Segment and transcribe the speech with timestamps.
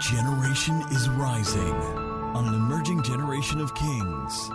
[0.00, 1.74] generation is rising
[2.34, 4.50] on an emerging generation of kings.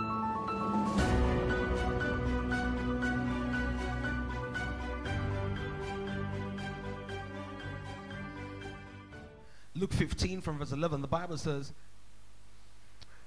[9.76, 11.72] Luke 15 from verse 11, the Bible says,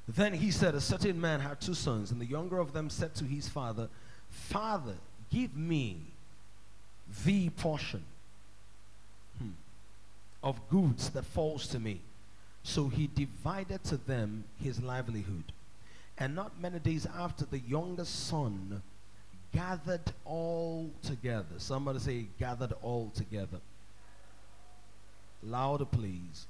[0.08, 3.14] Then he said, A certain man had two sons, and the younger of them said
[3.16, 3.90] to his father,
[4.30, 4.96] Father,
[5.30, 5.98] give me
[7.26, 8.04] the portion
[9.40, 9.52] hmm,
[10.42, 12.02] of goods that falls to me.
[12.68, 15.54] So he divided to them his livelihood.
[16.18, 18.82] And not many days after, the youngest son
[19.54, 21.56] gathered all together.
[21.60, 23.60] Somebody say, gathered all together.
[25.42, 26.46] Louder, please.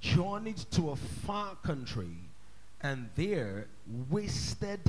[0.00, 2.16] Journeyed to a far country
[2.80, 3.68] and there
[4.10, 4.80] wasted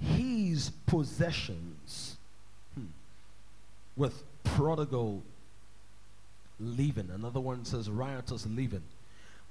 [0.00, 2.16] his possessions
[2.76, 2.86] hmm,
[3.96, 5.24] with prodigal
[6.60, 7.10] living.
[7.12, 8.82] Another one says riotous living.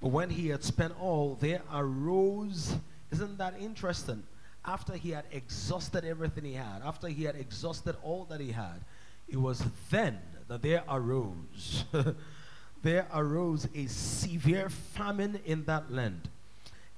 [0.01, 2.75] But when he had spent all, there arose,
[3.11, 4.23] isn't that interesting?
[4.65, 8.81] After he had exhausted everything he had, after he had exhausted all that he had,
[9.27, 11.85] it was then that there arose,
[12.83, 16.29] there arose a severe famine in that land,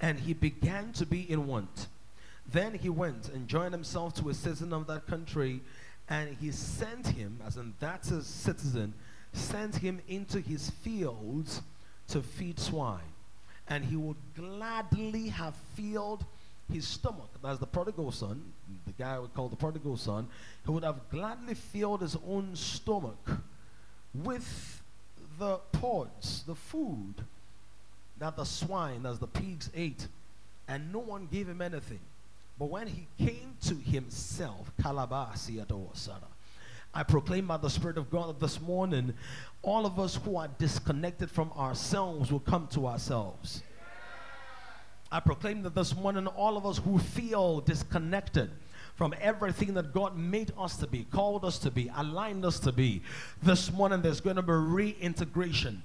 [0.02, 1.88] and he began to be in want.
[2.52, 5.62] Then he went and joined himself to a citizen of that country,
[6.10, 8.94] and he sent him, as in that's a citizen,
[9.34, 11.62] sent him into his fields
[12.10, 13.00] to feed swine.
[13.68, 16.26] And he would gladly have filled
[16.72, 17.30] his stomach.
[17.44, 18.42] That's the prodigal son,
[18.86, 20.28] the guy we call the prodigal son.
[20.66, 23.30] He would have gladly filled his own stomach
[24.14, 24.82] with
[25.38, 27.16] the pods, the food
[28.20, 30.08] that the swine, as the pigs ate.
[30.68, 32.00] And no one gave him anything.
[32.60, 36.28] But when he came to himself, Kalabasi Adosara,
[36.94, 39.14] I proclaim by the Spirit of God this morning,
[39.62, 43.62] all of us who are disconnected from ourselves will come to ourselves.
[45.12, 48.52] I proclaim that this morning, all of us who feel disconnected
[48.96, 52.72] from everything that God made us to be, called us to be, aligned us to
[52.72, 53.02] be,
[53.42, 55.84] this morning there's going to be reintegration,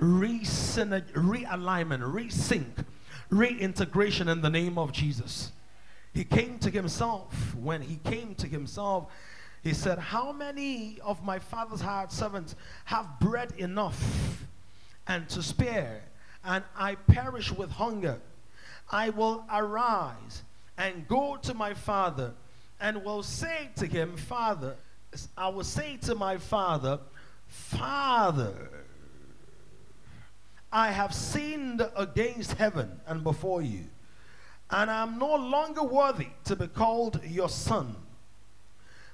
[0.00, 1.12] realignment,
[2.02, 2.84] resync,
[3.30, 5.52] reintegration in the name of Jesus.
[6.12, 7.54] He came to himself.
[7.54, 9.06] When he came to himself,
[9.62, 12.54] he said, How many of my father's hired servants
[12.86, 14.46] have bread enough
[15.06, 16.02] and to spare,
[16.44, 18.20] and I perish with hunger?
[18.90, 20.42] I will arise
[20.78, 22.32] and go to my father
[22.80, 24.76] and will say to him, Father,
[25.36, 26.98] I will say to my father,
[27.46, 28.70] Father,
[30.72, 33.86] I have sinned against heaven and before you,
[34.70, 37.96] and I am no longer worthy to be called your son.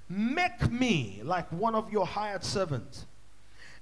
[0.09, 3.07] Make me like one of your hired servants.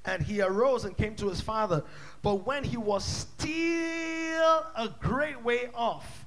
[0.06, 1.82] And he arose and came to his father.
[2.22, 6.26] But when he was still a great way off,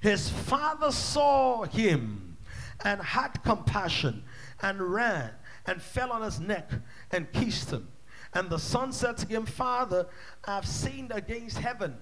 [0.00, 2.36] his father saw him
[2.84, 4.22] and had compassion
[4.62, 5.30] and ran
[5.66, 6.70] and fell on his neck
[7.10, 7.88] and kissed him.
[8.34, 10.06] And the son said to him, Father,
[10.44, 11.96] I've sinned against heaven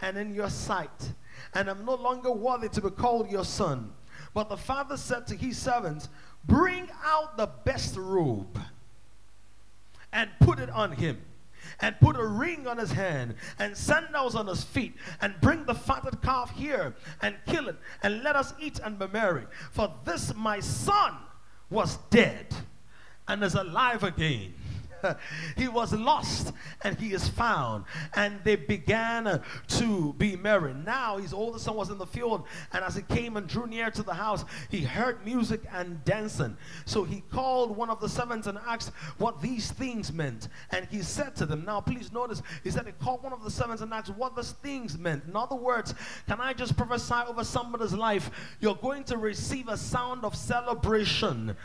[0.00, 1.12] and in your sight,
[1.54, 3.92] and I'm no longer worthy to be called your son.
[4.32, 6.08] But the father said to his servants,
[6.46, 8.58] Bring out the best robe
[10.12, 11.20] and put it on him
[11.80, 15.74] and put a ring on his hand and sandals on his feet and bring the
[15.74, 19.44] fatted calf here and kill it and let us eat and be merry.
[19.70, 21.14] For this my son
[21.70, 22.46] was dead
[23.28, 24.54] and is alive again.
[25.56, 26.52] he was lost
[26.82, 27.84] and he is found.
[28.14, 30.74] And they began uh, to be merry.
[30.74, 33.90] Now his oldest son was in the field, and as he came and drew near
[33.90, 36.56] to the house, he heard music and dancing.
[36.84, 40.48] So he called one of the servants and asked what these things meant.
[40.70, 43.50] And he said to them, Now please notice, he said he called one of the
[43.50, 45.24] servants and asked what these things meant.
[45.24, 45.94] In other words,
[46.26, 48.30] can I just prophesy over somebody's life?
[48.60, 51.56] You're going to receive a sound of celebration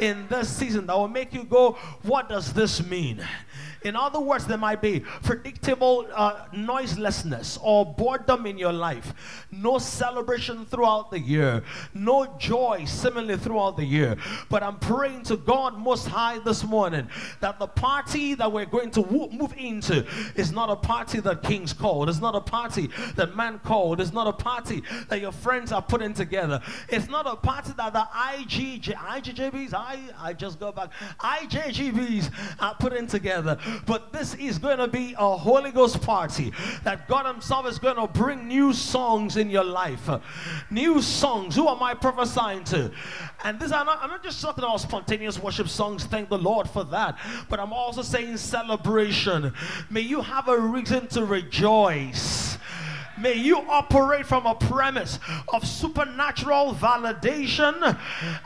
[0.00, 3.24] in this season that will make you go, What does this mean?
[3.82, 9.78] In other words, there might be predictable uh, noiselessness or boredom in your life, no
[9.78, 11.62] celebration throughout the year,
[11.94, 14.16] no joy seemingly throughout the year.
[14.50, 17.08] But I'm praying to God Most High this morning
[17.40, 21.72] that the party that we're going to move into is not a party that kings
[21.72, 25.72] called, it's not a party that man called, it's not a party that your friends
[25.72, 26.60] are putting together,
[26.90, 30.90] it's not a party that the IGJ, IGJBs, I, I just go back.
[31.18, 33.58] IJGBs are putting together.
[33.86, 36.52] But this is going to be a Holy Ghost party
[36.84, 40.08] that God Himself is going to bring new songs in your life.
[40.70, 41.56] New songs.
[41.56, 42.92] Who am I prophesying to?
[43.42, 46.04] And this, I'm not, I'm not just talking about spontaneous worship songs.
[46.04, 47.18] Thank the Lord for that.
[47.48, 49.52] But I'm also saying celebration.
[49.90, 52.58] May you have a reason to rejoice.
[53.20, 55.18] May you operate from a premise
[55.48, 57.98] of supernatural validation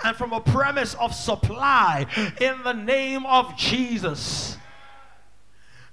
[0.05, 2.07] and from a premise of supply
[2.41, 4.57] in the name of Jesus.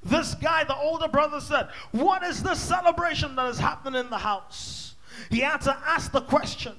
[0.04, 4.18] This guy, the older brother, said, What is the celebration that is happening in the
[4.18, 4.96] house?
[5.30, 6.74] He had to ask the question,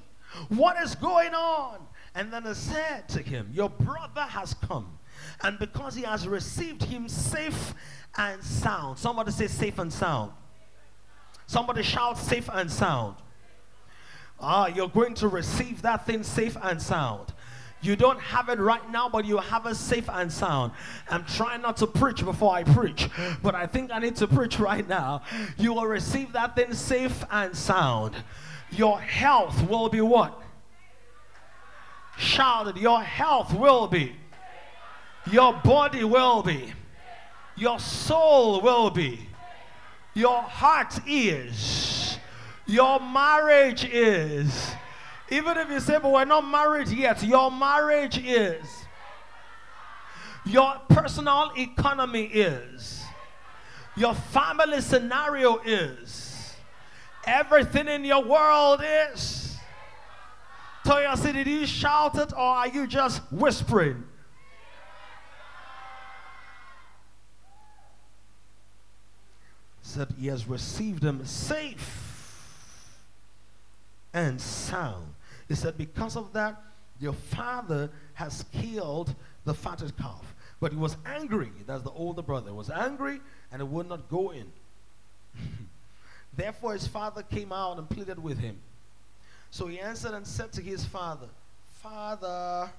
[0.49, 1.79] What is going on?
[2.15, 4.99] And then he said to him, Your brother has come.
[5.41, 7.73] And because he has received him safe
[8.17, 10.31] and sound, somebody say safe and sound.
[11.47, 13.15] Somebody shout safe and sound.
[14.39, 17.33] Ah, you're going to receive that thing safe and sound.
[17.81, 20.71] You don't have it right now, but you have it safe and sound.
[21.09, 23.09] I'm trying not to preach before I preach,
[23.41, 25.21] but I think I need to preach right now.
[25.57, 28.15] You will receive that thing safe and sound.
[28.71, 30.41] Your health will be what?
[32.17, 34.15] Shouted, your health will be.
[35.29, 36.73] Your body will be.
[37.55, 39.27] Your soul will be
[40.13, 42.17] your heart is,
[42.65, 44.71] your marriage is.
[45.29, 48.65] Even if you say, but we're not married yet, your marriage is.
[50.45, 53.03] Your personal economy is.
[53.95, 56.55] Your family scenario is.
[57.25, 59.57] Everything in your world is.
[60.85, 64.03] Toya City, did you shout it or are you just whispering?
[69.93, 72.99] Said he has received them safe
[74.13, 75.13] and sound.
[75.47, 76.61] He said, because of that,
[76.99, 79.13] your father has killed
[79.45, 80.33] the fattest calf.
[80.59, 81.51] But he was angry.
[81.67, 82.47] That's the older brother.
[82.49, 83.19] He was angry
[83.51, 84.51] and he would not go in.
[86.35, 88.57] Therefore, his father came out and pleaded with him.
[89.51, 91.27] So he answered and said to his father,
[91.81, 92.71] Father,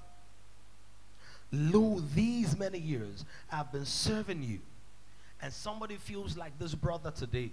[1.53, 4.61] lo, these many years I've been serving you
[5.45, 7.51] and somebody feels like this brother today,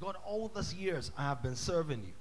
[0.00, 2.14] God, all these years I have been serving you.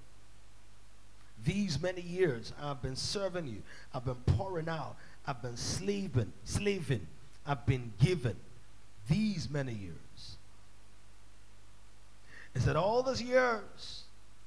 [1.45, 3.61] These many years I have been serving you.
[3.93, 4.97] I've been pouring out.
[5.25, 7.07] I've been slaving, slaving.
[7.47, 8.35] I've been given
[9.09, 10.35] these many years.
[12.53, 14.03] He said, All these years,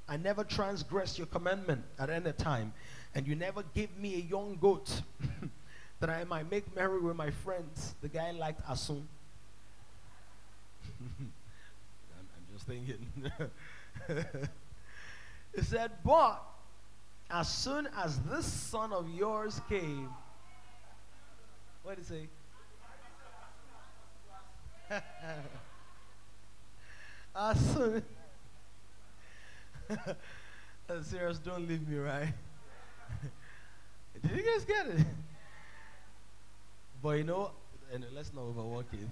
[0.06, 2.75] I never transgressed your commandment at any time,
[3.15, 5.01] and you never gave me a young goat
[6.01, 7.95] that I might make merry with my friends.
[8.03, 9.05] The guy liked Asun.
[12.19, 13.06] I'm, I'm just thinking.
[15.56, 16.43] he said, But
[17.31, 20.09] as soon as this son of yours came,
[21.83, 22.29] what did he say?
[27.37, 28.03] as soon.
[31.03, 32.33] Serious, don't leave me, right?
[34.23, 35.06] Did you guys get it?
[37.03, 37.51] But you know,
[37.93, 39.09] and let's not overwork it.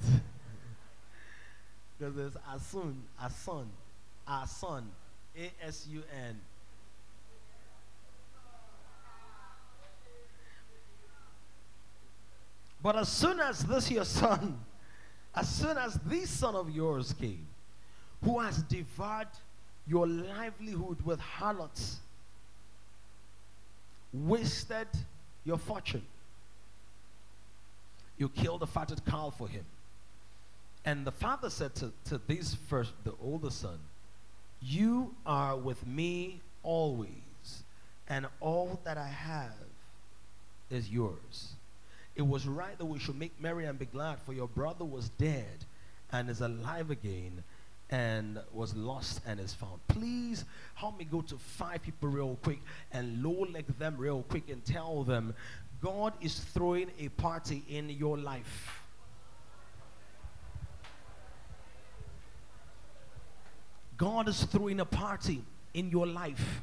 [2.03, 3.67] Because there's Asun, Asun,
[4.29, 4.83] Asun,
[5.39, 6.37] A S U N.
[12.83, 14.59] But as soon as this your son,
[15.33, 17.47] as soon as this son of yours came,
[18.25, 19.29] who has devoured
[19.87, 22.01] your livelihood with harlots,
[24.13, 24.89] wasted
[25.45, 26.03] your fortune,
[28.19, 29.65] you killed the fatted cow for him.
[30.85, 33.79] And the father said to, to this first, the older son,
[34.61, 37.63] You are with me always,
[38.09, 39.53] and all that I have
[40.71, 41.53] is yours.
[42.17, 45.09] It was right that we should make merry and be glad, for your brother was
[45.11, 45.65] dead
[46.11, 47.43] and is alive again
[47.89, 49.79] and was lost and is found.
[49.89, 52.61] Please help me go to five people real quick
[52.91, 55.35] and low leg them real quick and tell them
[55.83, 58.82] God is throwing a party in your life.
[64.03, 65.45] God is throwing a party
[65.75, 66.61] in your life.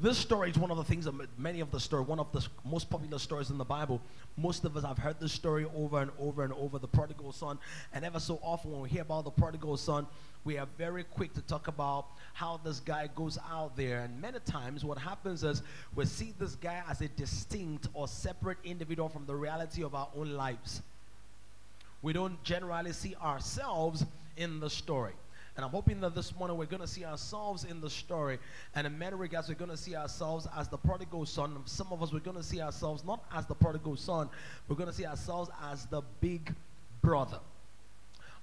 [0.00, 2.44] This story is one of the things that many of the story, one of the
[2.64, 4.00] most popular stories in the Bible.
[4.36, 7.60] Most of us have heard this story over and over and over, the prodigal son.
[7.92, 10.08] And ever so often when we hear about the prodigal son,
[10.44, 14.00] we are very quick to talk about how this guy goes out there.
[14.00, 15.62] And many times what happens is
[15.94, 20.08] we see this guy as a distinct or separate individual from the reality of our
[20.16, 20.82] own lives.
[22.02, 24.04] We don't generally see ourselves
[24.36, 25.12] in the story.
[25.56, 28.38] And I'm hoping that this morning we're going to see ourselves in the story.
[28.74, 31.56] And in many regards, we're going to see ourselves as the prodigal son.
[31.64, 34.28] Some of us, we're going to see ourselves not as the prodigal son,
[34.68, 36.54] we're going to see ourselves as the big
[37.00, 37.38] brother.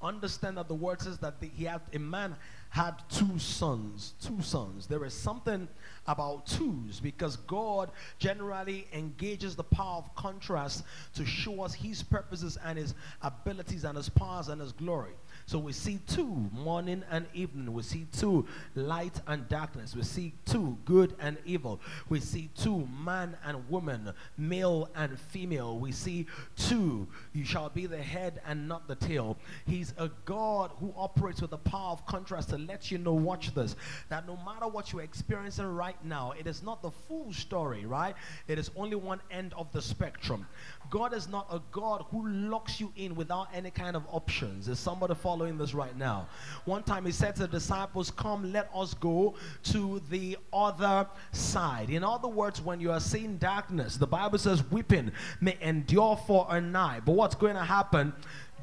[0.02, 2.36] Understand that the word says that the, he had a man
[2.70, 4.16] had two sons.
[4.22, 4.86] Two sons.
[4.88, 5.68] There is something
[6.08, 7.90] about twos because God
[8.20, 10.84] generally engages the power of contrast
[11.16, 15.14] to show us his purposes and his abilities and his powers and his glory.
[15.46, 17.74] So we see two, morning and evening.
[17.74, 19.96] We see two, light and darkness.
[19.96, 21.82] We see two, good and evil.
[22.10, 25.78] We see two, man and woman, male and female.
[25.78, 29.38] We see two, you shall be the head and not the tail.
[29.66, 33.54] He's a God who operates with the power of contrast to let you know, watch
[33.54, 33.76] this,
[34.10, 38.16] that no matter what you're experiencing right now, it is not the full story, right?
[38.48, 40.48] It is only one end of the spectrum.
[40.90, 44.68] God is not a God who locks you in without any kind of options.
[44.68, 46.28] Is somebody following this right now?
[46.66, 49.36] One time he said to the disciples, Come, let us go
[49.66, 51.90] to the other side.
[51.90, 55.12] In other words, when you are seeing darkness, the Bible says weeping
[55.42, 57.02] may endure for a night.
[57.06, 58.14] But what's going to happen?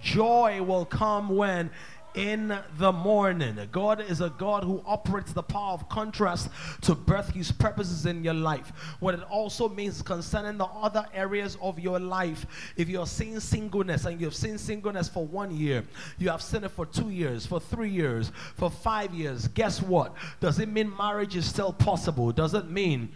[0.00, 1.70] Joy will come when
[2.14, 3.58] in the morning.
[3.70, 6.48] God is a God who operates the power of contrast
[6.82, 8.72] to birth his purposes in your life.
[9.00, 12.46] What it also means concerning the other areas of your life.
[12.76, 15.84] If you're seeing singleness and you've seen singleness for one year,
[16.18, 20.14] you have seen it for two years, for three years, for five years, guess what?
[20.40, 22.32] Does it mean marriage is still possible?
[22.32, 23.10] Does it mean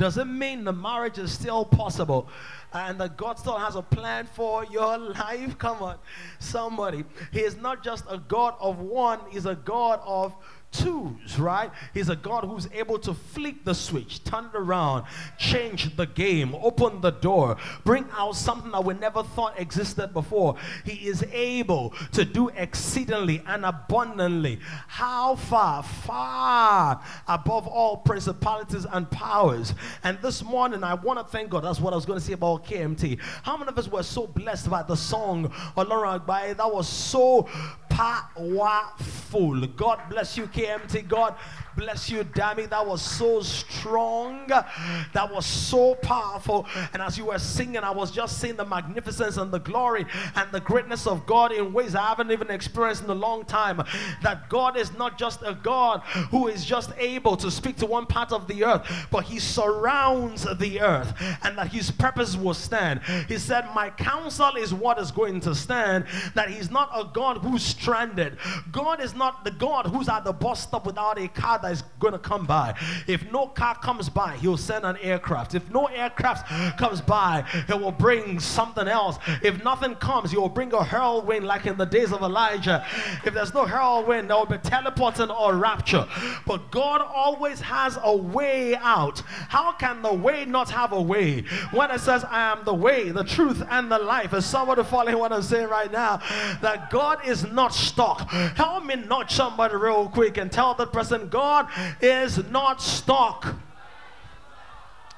[0.00, 2.26] does it mean the marriage is still possible
[2.72, 5.58] and that God still has a plan for your life?
[5.58, 5.98] Come on,
[6.38, 7.04] somebody.
[7.32, 10.34] He is not just a God of one, He's a God of
[10.72, 11.70] twos, right?
[11.94, 15.04] He's a God who's able to flick the switch, turn it around,
[15.38, 20.56] change the game, open the door, bring out something that we never thought existed before.
[20.84, 24.60] He is able to do exceedingly and abundantly.
[24.86, 25.82] How far?
[25.82, 29.74] Far above all principalities and powers.
[30.04, 31.64] And this morning, I want to thank God.
[31.64, 33.18] That's what I was going to say about KMT.
[33.42, 36.26] How many of us were so blessed by the song Olorun?
[36.56, 37.48] That was so
[37.90, 39.66] powerful.
[39.66, 41.06] God bless you, KMT.
[41.06, 41.34] God
[41.76, 42.66] bless you, Dammy.
[42.66, 44.46] That was so strong.
[44.46, 46.66] That was so powerful.
[46.92, 50.50] And as you were singing, I was just seeing the magnificence and the glory and
[50.52, 53.82] the greatness of God in ways I haven't even experienced in a long time.
[54.22, 58.06] That God is not just a God who is just able to speak to one
[58.06, 63.00] part of the earth, but He surrounds the earth and that His purpose will stand.
[63.28, 66.04] He said, My counsel is what is going to stand.
[66.34, 68.36] That He's not a God who's stranded.
[68.72, 71.82] God is not the God who's at the bus stop without a car that is
[71.98, 72.74] going to come by.
[73.06, 75.54] If no car comes by, he'll send an aircraft.
[75.54, 79.18] If no aircraft comes by, he will bring something else.
[79.42, 82.84] If nothing comes, he will bring a whirlwind like in the days of Elijah.
[83.24, 86.06] If there's no whirlwind, there will be teleporting or rapture.
[86.46, 89.20] But God always has a way out.
[89.48, 91.42] How can the way not have a way?
[91.72, 95.18] When it says, I am the way, the truth, and the life, is somebody following
[95.18, 96.20] what I'm saying right now?
[96.60, 98.28] That God is not stuck.
[98.30, 101.68] Help me nudge somebody real quick and tell that person, God
[102.00, 103.54] is not stuck.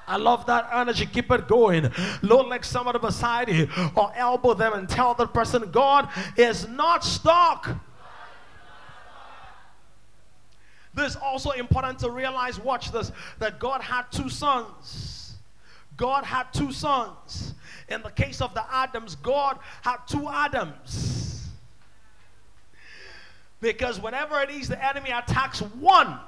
[0.07, 1.05] I love that energy.
[1.05, 1.89] Keep it going.
[2.21, 7.03] Look like somebody beside you or elbow them and tell the person, God is not
[7.03, 7.69] stuck.
[10.93, 15.35] This is also important to realize, watch this, that God had two sons.
[15.97, 17.55] God had two sons.
[17.89, 21.42] In the case of the Adams, God had two Adams.
[23.63, 26.19] Because whenever it is the enemy attacks one,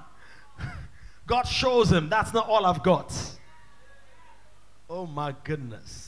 [1.27, 3.13] God shows him that's not all I've got.
[4.89, 6.04] Oh my goodness.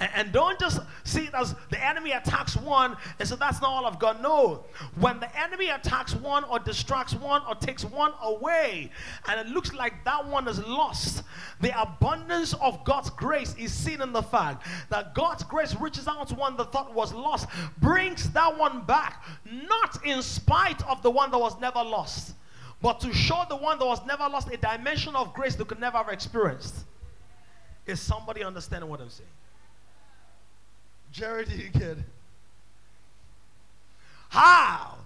[0.00, 3.86] And, don't just see it as the enemy attacks one and so that's not all
[3.86, 4.22] I've got.
[4.22, 4.64] No.
[4.98, 8.90] When the enemy attacks one or distracts one or takes one away
[9.28, 11.22] and it looks like that one is lost,
[11.60, 16.28] the abundance of God's grace is seen in the fact that God's grace reaches out
[16.28, 17.46] to one that thought was lost,
[17.78, 22.34] brings that one back, not in spite of the one that was never lost,
[22.80, 25.80] but to show the one that was never lost a dimension of grace they could
[25.80, 26.86] never have experienced.
[27.86, 29.28] Is somebody understanding what I'm saying?
[31.12, 31.98] Jerry, do you get?
[34.28, 34.98] How?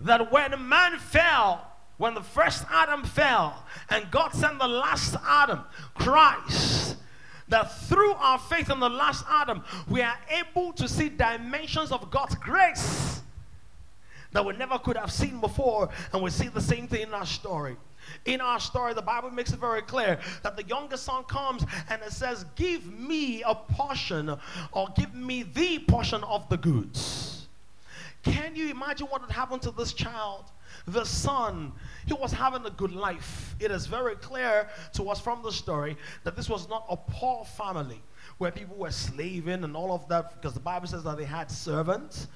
[0.00, 5.60] That when man fell, when the first Adam fell, and God sent the last Adam,
[5.94, 6.96] Christ,
[7.48, 12.10] that through our faith in the last Adam, we are able to see dimensions of
[12.10, 13.20] God's grace
[14.32, 17.24] that we never could have seen before, and we see the same thing in our
[17.24, 17.76] story.
[18.24, 22.02] In our story, the Bible makes it very clear that the youngest son comes and
[22.02, 24.36] it says, Give me a portion
[24.72, 27.46] or give me the portion of the goods.
[28.22, 30.44] Can you imagine what had happened to this child?
[30.86, 31.72] the son,
[32.06, 33.54] he was having a good life.
[33.58, 37.44] It is very clear to us from the story that this was not a poor
[37.44, 38.02] family
[38.38, 41.50] where people were slaving and all of that because the Bible says that they had
[41.50, 42.28] servants.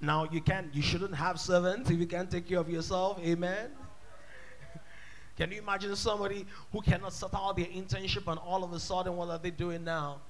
[0.00, 3.18] Now you can't you shouldn't have servants if you can't take care of yourself.
[3.20, 3.70] Amen.
[5.36, 9.16] Can you imagine somebody who cannot set out their internship and all of a sudden
[9.16, 10.20] what are they doing now?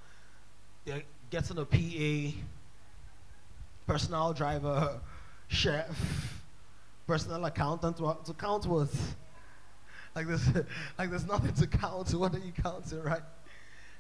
[0.85, 2.37] They're getting a PA,
[3.87, 5.01] personal driver,
[5.49, 6.43] chef,
[7.07, 9.17] personal accountant to, to count with.
[10.15, 10.47] Like there's,
[10.99, 12.13] like there's nothing to count.
[12.15, 13.23] What are you counting, right?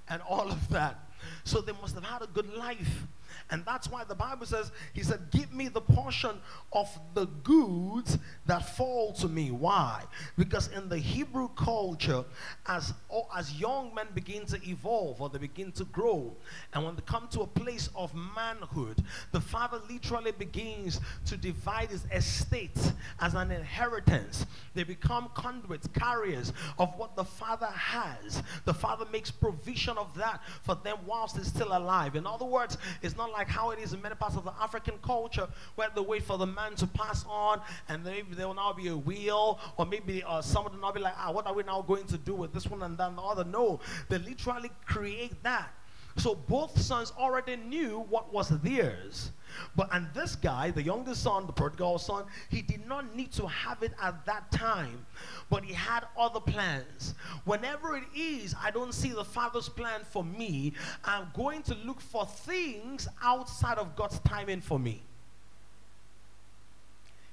[0.08, 0.98] And all of that.
[1.44, 3.04] So they must have had a good life.
[3.50, 6.32] And that's why the Bible says, He said, Give me the portion
[6.72, 9.50] of the goods that fall to me.
[9.52, 10.02] Why?
[10.36, 12.24] Because in the Hebrew culture,
[12.66, 16.36] as, oh, as young men begin to evolve or they begin to grow,
[16.72, 21.90] and when they come to a place of manhood, the father literally begins to divide
[21.90, 24.44] his estate as an inheritance.
[24.74, 28.42] They become conduits, carriers of what the father has.
[28.64, 32.16] The father makes provision of that for them whilst he's still alive.
[32.16, 34.94] In other words, it's not like how it is in many parts of the African
[35.02, 38.72] culture where they wait for the man to pass on and maybe there will now
[38.72, 41.62] be a wheel or maybe uh, someone will now be like, ah, what are we
[41.62, 43.44] now going to do with this one and then the other?
[43.44, 45.70] No, they literally create that.
[46.16, 49.30] So both sons already knew what was theirs.
[49.74, 53.46] But and this guy, the youngest son, the prodigal son, he did not need to
[53.46, 55.06] have it at that time,
[55.50, 57.14] but he had other plans.
[57.44, 60.72] Whenever it is, I don't see the father's plan for me,
[61.04, 65.02] I'm going to look for things outside of God's timing for me.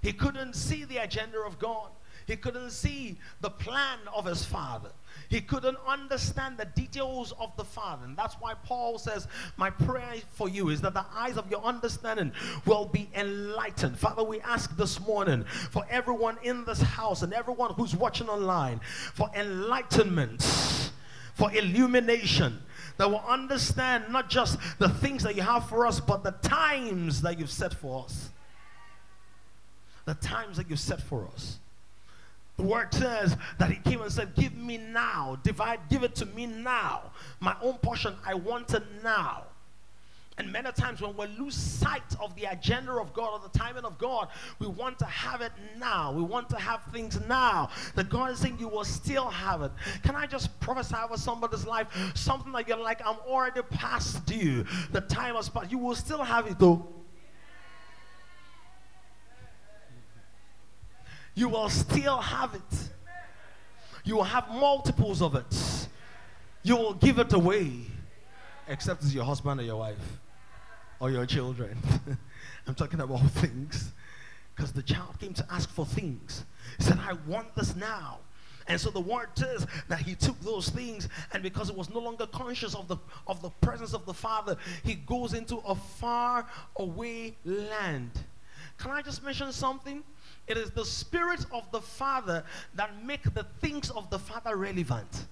[0.01, 1.89] He couldn't see the agenda of God.
[2.25, 4.91] He couldn't see the plan of his father.
[5.33, 8.05] He couldn't understand the details of the Father.
[8.05, 11.63] And that's why Paul says, My prayer for you is that the eyes of your
[11.63, 12.31] understanding
[12.67, 13.97] will be enlightened.
[13.97, 18.79] Father, we ask this morning for everyone in this house and everyone who's watching online
[19.15, 20.43] for enlightenment,
[21.33, 22.59] for illumination
[22.97, 27.23] that will understand not just the things that you have for us, but the times
[27.23, 28.29] that you've set for us.
[30.05, 31.57] The times that you've set for us.
[32.57, 36.25] The word says that he came and said, Give me now, divide, give it to
[36.27, 37.11] me now.
[37.39, 39.45] My own portion, I want it now.
[40.37, 43.85] And many times when we lose sight of the agenda of God or the timing
[43.85, 46.11] of God, we want to have it now.
[46.11, 47.69] We want to have things now.
[47.95, 49.71] That God is saying you will still have it.
[50.01, 51.87] Can I just prophesy over somebody's life?
[52.15, 54.65] Something like you're like, I'm already past due.
[54.91, 55.71] The time has passed.
[55.71, 56.87] You will still have it though.
[61.35, 62.89] You will still have it.
[64.03, 65.87] You will have multiples of it.
[66.61, 67.71] You will give it away,
[68.67, 70.19] except it's your husband or your wife
[70.99, 71.77] or your children.
[72.67, 73.91] I'm talking about things.
[74.55, 76.45] Because the child came to ask for things.
[76.77, 78.19] He said, I want this now.
[78.67, 81.99] And so the word says that he took those things, and because he was no
[81.99, 86.47] longer conscious of the, of the presence of the Father, he goes into a far
[86.77, 88.11] away land.
[88.77, 90.03] Can I just mention something?
[90.47, 92.43] It is the spirit of the Father
[92.75, 95.25] that make the things of the Father relevant.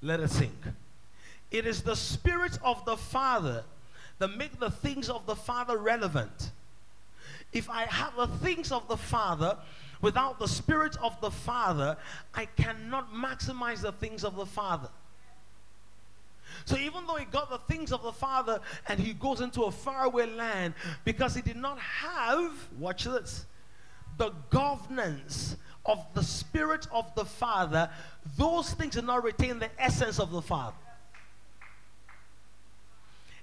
[0.00, 0.54] Let us think.
[1.50, 3.64] It is the spirit of the Father
[4.18, 6.50] that make the things of the Father relevant.
[7.52, 9.58] If I have the things of the Father
[10.00, 11.96] without the spirit of the Father,
[12.34, 14.88] I cannot maximize the things of the Father.
[16.64, 19.70] So even though he got the things of the Father and he goes into a
[19.70, 23.46] faraway land because he did not have, watch this,
[24.18, 27.90] the governance of the Spirit of the Father,
[28.36, 30.76] those things did not retain the essence of the Father.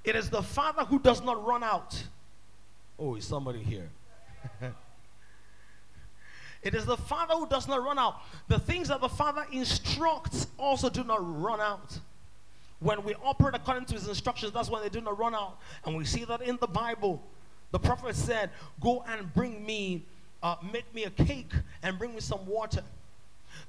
[0.04, 2.02] It is the Father who does not run out.
[2.98, 3.90] Oh, is somebody here?
[6.64, 8.22] it is the Father who does not run out.
[8.48, 12.00] The things that the Father instructs also do not run out.
[12.80, 15.60] When we operate according to his instructions, that's when they do not run out.
[15.86, 17.22] And we see that in the Bible.
[17.72, 20.06] The prophet said, Go and bring me,
[20.42, 21.52] uh, make me a cake
[21.84, 22.84] and bring me some water.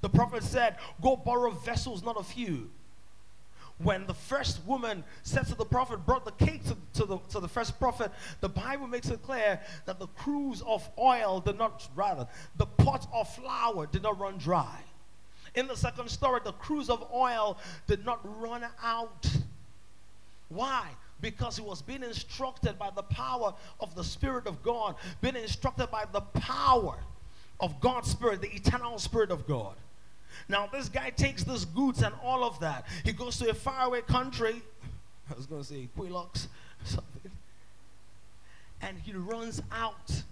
[0.01, 2.71] The prophet said, Go borrow vessels, not a few.
[3.83, 7.41] When the first woman said to the prophet, brought the cake to, to, the, to
[7.41, 11.89] the first prophet, the Bible makes it clear that the cruse of oil did not,
[11.97, 14.81] rather, the pot of flour did not run dry.
[15.55, 19.27] In the second story, the cruse of oil did not run out.
[20.49, 20.89] Why?
[21.21, 25.91] Because he was being instructed by the power of the Spirit of God, being instructed
[25.91, 26.99] by the power
[27.59, 29.75] of God's Spirit, the eternal Spirit of God.
[30.49, 32.87] Now, this guy takes these goods and all of that.
[33.05, 34.63] He goes to a faraway country.
[35.31, 36.49] I was going to say Quilocks,
[36.85, 37.31] something.
[38.81, 40.23] and he runs out.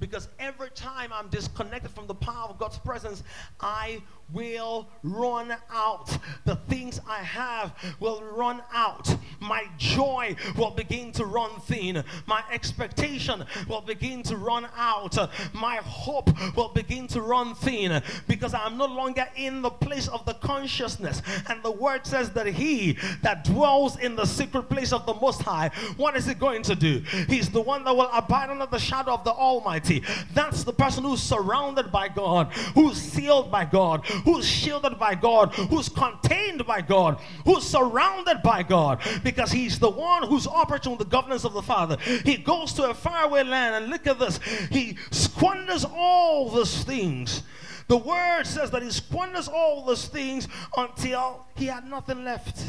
[0.00, 3.22] Because every time I'm disconnected from the power of God's presence,
[3.60, 6.16] I will run out.
[6.44, 9.14] The things I have will run out.
[9.40, 12.04] My joy will begin to run thin.
[12.26, 15.16] My expectation will begin to run out.
[15.54, 20.24] My hope will begin to run thin because I'm no longer in the place of
[20.26, 21.22] the consciousness.
[21.48, 25.42] And the word says that he that dwells in the secret place of the Most
[25.42, 27.02] High, what is he going to do?
[27.28, 30.02] He's the one that will abide under the shadow of the Almighty.
[30.34, 35.54] That's the person who's surrounded by God, who's sealed by God, who's shielded by God,
[35.54, 41.04] who's contained by God, who's surrounded by God, because he's the one who's operating the
[41.04, 41.96] governance of the Father.
[42.24, 44.38] He goes to a faraway land, and look at this.
[44.70, 47.42] He squanders all those things.
[47.88, 52.62] The word says that he squanders all those things until he had nothing left.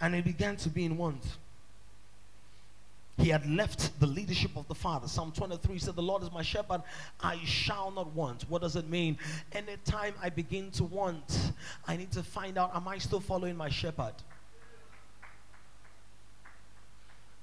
[0.00, 1.24] And he began to be in want.
[3.16, 5.06] He had left the leadership of the Father.
[5.06, 6.82] Psalm 23 said, The Lord is my shepherd,
[7.20, 8.42] I shall not want.
[8.50, 9.18] What does it mean?
[9.52, 11.52] Anytime I begin to want,
[11.86, 14.14] I need to find out, am I still following my shepherd?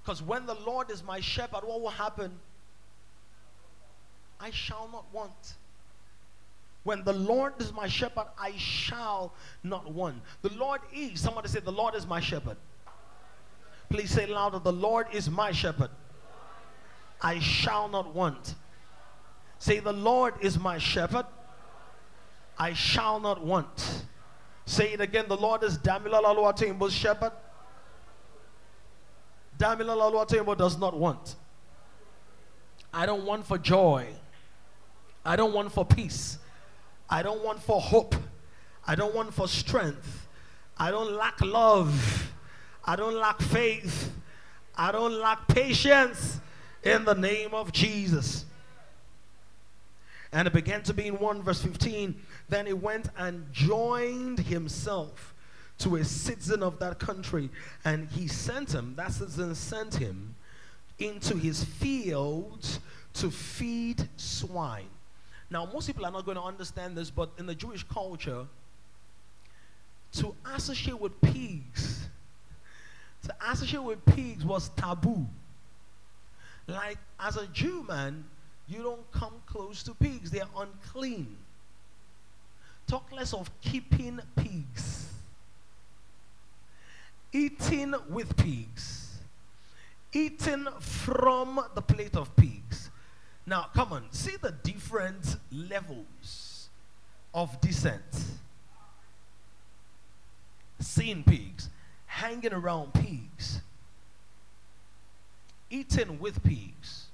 [0.04, 2.32] Because when the Lord is my shepherd, what will happen?
[4.40, 5.56] I shall not want.
[6.84, 10.18] When the Lord is my shepherd, I shall not want.
[10.42, 12.58] The Lord is, somebody said, The Lord is my shepherd.
[13.91, 15.89] Please say louder, The Lord is my shepherd.
[17.21, 18.56] I shall not want.
[19.60, 21.25] Say, The Lord is my shepherd.
[22.58, 24.06] I shall not want.
[24.65, 25.25] Say it again.
[25.27, 27.34] The Lord is Damila Laluatimbo's shepherd.
[29.58, 31.36] Damila Laluatimbo does not want.
[32.93, 34.08] I don't want for joy.
[35.25, 36.38] I don't want for peace.
[37.10, 38.15] I don't want for hope.
[38.88, 40.27] I don't want for strength.
[40.77, 42.32] I don't lack love.
[42.84, 44.13] I don't lack faith.
[44.76, 46.39] I don't lack patience
[46.84, 48.46] in the name of Jesus.
[50.34, 52.15] And it began to be in 1 verse 15.
[52.50, 55.34] Then he went and joined himself
[55.80, 57.50] to a citizen of that country.
[57.84, 60.36] And he sent him, that citizen sent him
[61.00, 62.80] into his fields
[63.15, 64.89] to feed swine.
[65.50, 68.46] Now, most people are not going to understand this, but in the Jewish culture,
[70.13, 72.08] to associate with pigs
[73.24, 75.28] to associate with pigs was taboo.
[76.68, 78.24] Like, as a Jew man,
[78.68, 81.38] you don't come close to pigs, they're unclean.
[82.88, 85.08] Talk less of keeping pigs,
[87.32, 89.20] eating with pigs,
[90.14, 92.90] eating from the plate of pigs.
[93.46, 96.70] Now, come on, see the different levels
[97.34, 98.02] of descent.
[100.80, 101.70] Seeing pigs
[102.22, 103.62] hanging around pigs,
[105.72, 107.08] eating with pigs,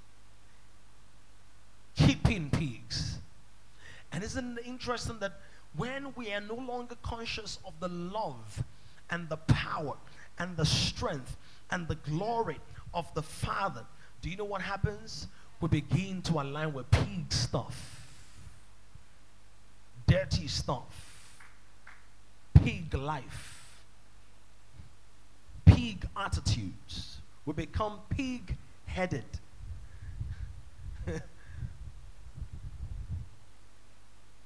[1.96, 3.18] keeping pigs.
[4.12, 5.40] And isn't it interesting that
[5.78, 8.66] when we are no longer conscious of the love
[9.10, 9.96] and the power
[10.40, 11.38] and the strength
[11.72, 12.60] and the glory
[12.94, 13.86] of the Father,
[14.22, 15.28] do you know what happens?
[15.62, 18.02] We begin to align with pig stuff,
[20.06, 21.38] dirty stuff,
[22.62, 23.57] pig life
[25.78, 27.18] pig attitudes.
[27.46, 29.24] We become pig headed.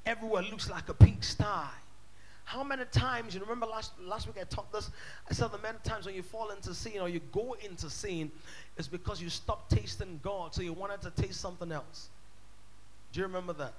[0.05, 1.69] Everywhere looks like a pig sty.
[2.43, 4.91] How many times, you remember last, last week I taught this?
[5.29, 8.29] I said the many times when you fall into sin or you go into sin,
[8.77, 12.09] it's because you stopped tasting God, so you wanted to taste something else.
[13.13, 13.73] Do you remember that?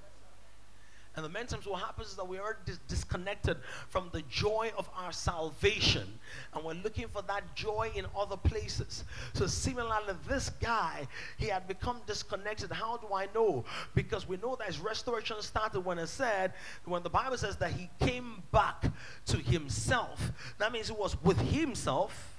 [1.14, 3.58] And the many times what happens is that we are dis- disconnected
[3.90, 6.08] from the joy of our salvation.
[6.54, 9.04] And we're looking for that joy in other places.
[9.34, 12.72] So similarly, this guy, he had become disconnected.
[12.72, 13.66] How do I know?
[13.94, 16.54] Because we know that his restoration started when it said,
[16.86, 18.86] when the Bible says that he came back
[19.26, 20.32] to himself.
[20.56, 22.34] That means he was with himself.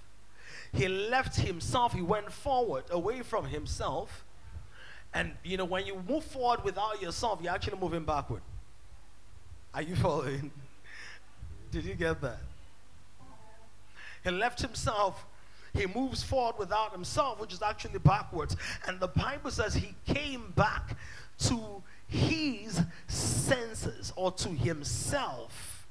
[0.72, 1.94] He left himself.
[1.94, 4.26] He went forward away from himself.
[5.14, 8.42] And you know, when you move forward without yourself, you're actually moving backward.
[9.74, 10.52] Are you following?
[11.72, 12.38] Did you get that?
[14.24, 15.26] He left himself.
[15.74, 18.56] He moves forward without himself, which is actually backwards.
[18.88, 20.96] And the Bible says he came back
[21.40, 25.88] to his senses or to himself.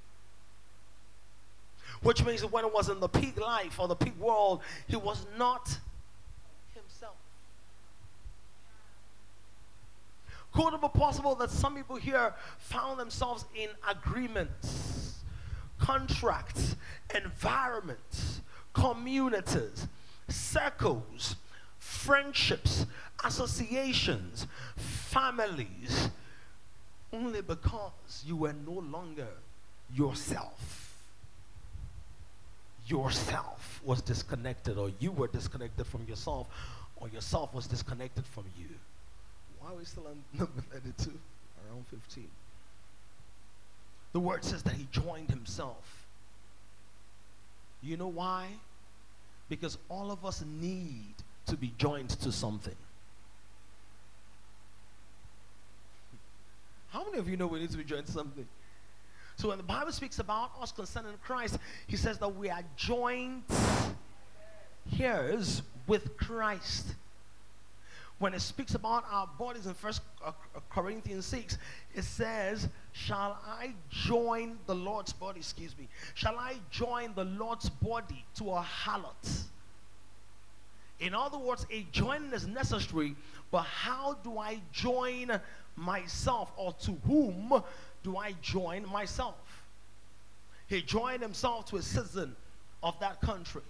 [2.03, 4.97] Which means that when it was in the peak life or the peak world, he
[4.97, 5.77] was not
[10.53, 15.21] Could it be possible that some people here found themselves in agreements,
[15.79, 16.77] contracts,
[17.15, 18.41] environments,
[18.75, 19.88] communities,
[20.29, 21.37] circles,
[21.79, 22.87] friendships,
[23.25, 26.11] associations, families,
[27.12, 29.29] only because you were no longer
[29.95, 30.97] yourself.
[32.87, 36.49] Yourself was disconnected, or you were disconnected from yourself,
[36.97, 38.69] or yourself was disconnected from you.
[39.62, 41.11] Why are we still on number 32?
[41.68, 42.29] Around 15.
[44.12, 46.05] The word says that he joined himself.
[47.83, 48.48] You know why?
[49.48, 51.14] Because all of us need
[51.46, 52.75] to be joined to something.
[56.90, 58.46] How many of you know we need to be joined to something?
[59.37, 63.44] So when the Bible speaks about us concerning Christ, he says that we are joined
[65.01, 66.94] heirs with Christ.
[68.22, 71.58] When it speaks about our bodies in First uh, uh, Corinthians 6,
[71.92, 75.40] it says, Shall I join the Lord's body?
[75.40, 75.88] Excuse me.
[76.14, 79.42] Shall I join the Lord's body to a harlot?
[81.00, 83.16] In other words, a joining is necessary,
[83.50, 85.40] but how do I join
[85.74, 87.61] myself or to whom
[88.04, 89.35] do I join myself?
[90.68, 92.37] He joined himself to a citizen
[92.85, 93.62] of that country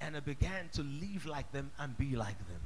[0.00, 2.60] and I began to live like them and be like them.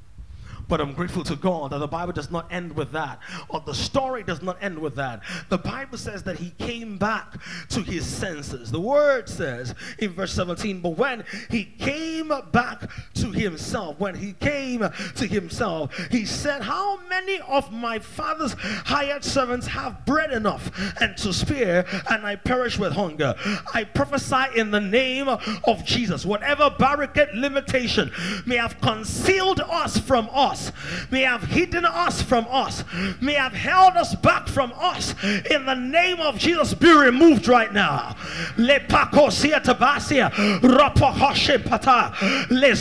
[0.67, 3.73] But I'm grateful to God that the Bible does not end with that, or the
[3.73, 5.21] story does not end with that.
[5.49, 7.35] The Bible says that he came back
[7.69, 8.71] to his senses.
[8.71, 14.33] The word says in verse 17, but when he came back to himself, when he
[14.33, 20.71] came to himself, he said, How many of my father's hired servants have bread enough
[21.01, 23.35] and to spare, and I perish with hunger?
[23.73, 26.25] I prophesy in the name of Jesus.
[26.25, 28.11] Whatever barricade limitation
[28.45, 30.71] may have concealed us from us,
[31.11, 32.83] may have hidden us from us,
[33.21, 35.15] may have held us back from us.
[35.49, 38.15] In the name of Jesus, be removed right now.
[38.57, 38.79] Le
[42.49, 42.75] le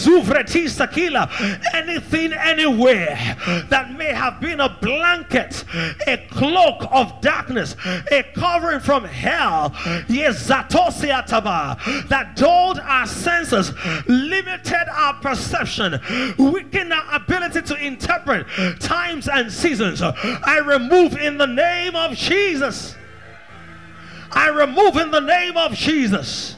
[1.74, 3.36] anything anywhere
[3.68, 5.64] that may have been a blanket,
[6.06, 7.76] a cloak of darkness,
[8.10, 9.72] a covering from hell,
[10.08, 13.72] yes, taba, that dulled our senses,
[14.06, 16.00] limited our perception,
[16.38, 18.46] weakened our ability to interpret
[18.80, 20.02] times and seasons.
[20.02, 22.96] I remove in the name of Jesus.
[24.30, 26.56] I remove in the name of Jesus.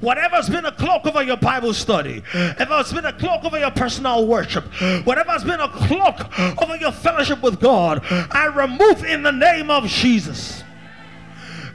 [0.00, 4.26] Whatever's been a cloak over your Bible study, it's been a cloak over your personal
[4.26, 4.64] worship,
[5.04, 9.86] whatever's been a cloak over your fellowship with God, I remove in the name of
[9.86, 10.62] Jesus.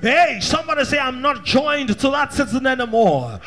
[0.01, 3.39] Hey, somebody say, I'm not joined to that citizen anymore.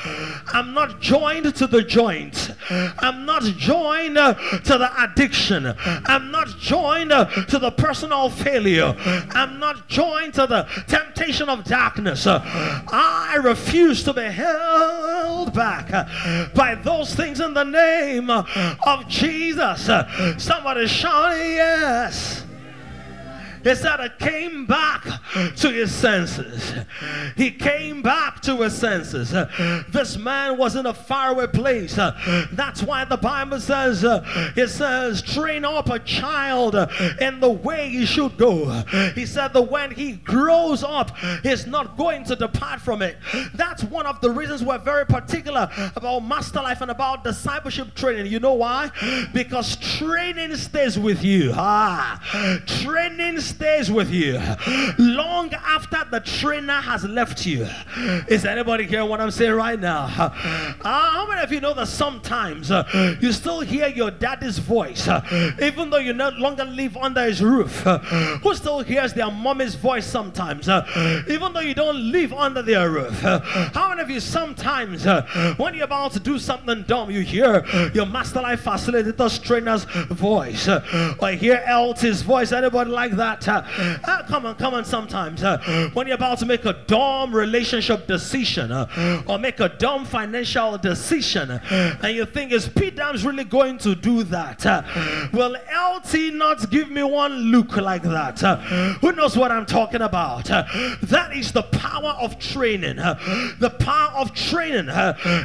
[0.52, 2.52] I'm not joined to the joint.
[2.70, 5.74] I'm not joined uh, to the addiction.
[5.76, 8.94] I'm not joined uh, to the personal failure.
[9.30, 12.24] I'm not joined to the temptation of darkness.
[12.28, 19.90] I refuse to be held back uh, by those things in the name of Jesus.
[20.38, 22.43] Somebody shout yes
[23.64, 25.04] is that he came back
[25.56, 26.74] to his senses.
[27.36, 29.30] He came back to his senses.
[29.88, 31.96] This man was in a faraway place.
[32.52, 36.74] That's why the Bible says, it says, train up a child
[37.20, 38.66] in the way he should go.
[39.14, 43.16] He said that when he grows up, he's not going to depart from it.
[43.54, 48.26] That's one of the reasons we're very particular about master life and about discipleship training.
[48.30, 48.90] You know why?
[49.32, 51.52] Because training stays with you.
[51.54, 52.20] Ah,
[52.66, 54.40] training stays with you
[54.98, 57.66] long after the trainer has left you.
[58.28, 60.04] Is anybody hearing what I'm saying right now?
[60.04, 60.28] Uh,
[60.82, 65.22] how many of you know that sometimes uh, you still hear your daddy's voice, uh,
[65.62, 67.86] even though you no longer live under his roof?
[67.86, 72.62] Uh, who still hears their mommy's voice sometimes, uh, even though you don't live under
[72.62, 73.24] their roof?
[73.24, 73.40] Uh,
[73.72, 75.04] how many of you sometimes,
[75.58, 77.64] when you're about to do something dumb, you hear
[77.94, 82.52] your master life facilitator's trainer's voice, or hear LT's voice?
[82.52, 83.43] Anybody like that?
[83.48, 85.42] Uh, come on, come on, sometimes.
[85.42, 90.04] Uh, when you're about to make a dumb relationship decision uh, or make a dumb
[90.04, 94.64] financial decision, uh, and you think, is Pete Dams really going to do that?
[94.64, 94.82] Uh,
[95.32, 98.42] will LT not give me one look like that?
[98.42, 98.56] Uh,
[99.00, 100.44] who knows what I'm talking about?
[100.44, 102.96] that is the power of training.
[102.96, 104.88] the power of training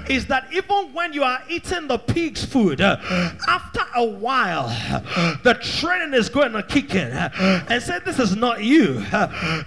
[0.10, 4.68] is that even when you are eating the pig's food, after a while,
[5.44, 7.12] the training is going to kick in.
[7.12, 9.04] And say, This is not you.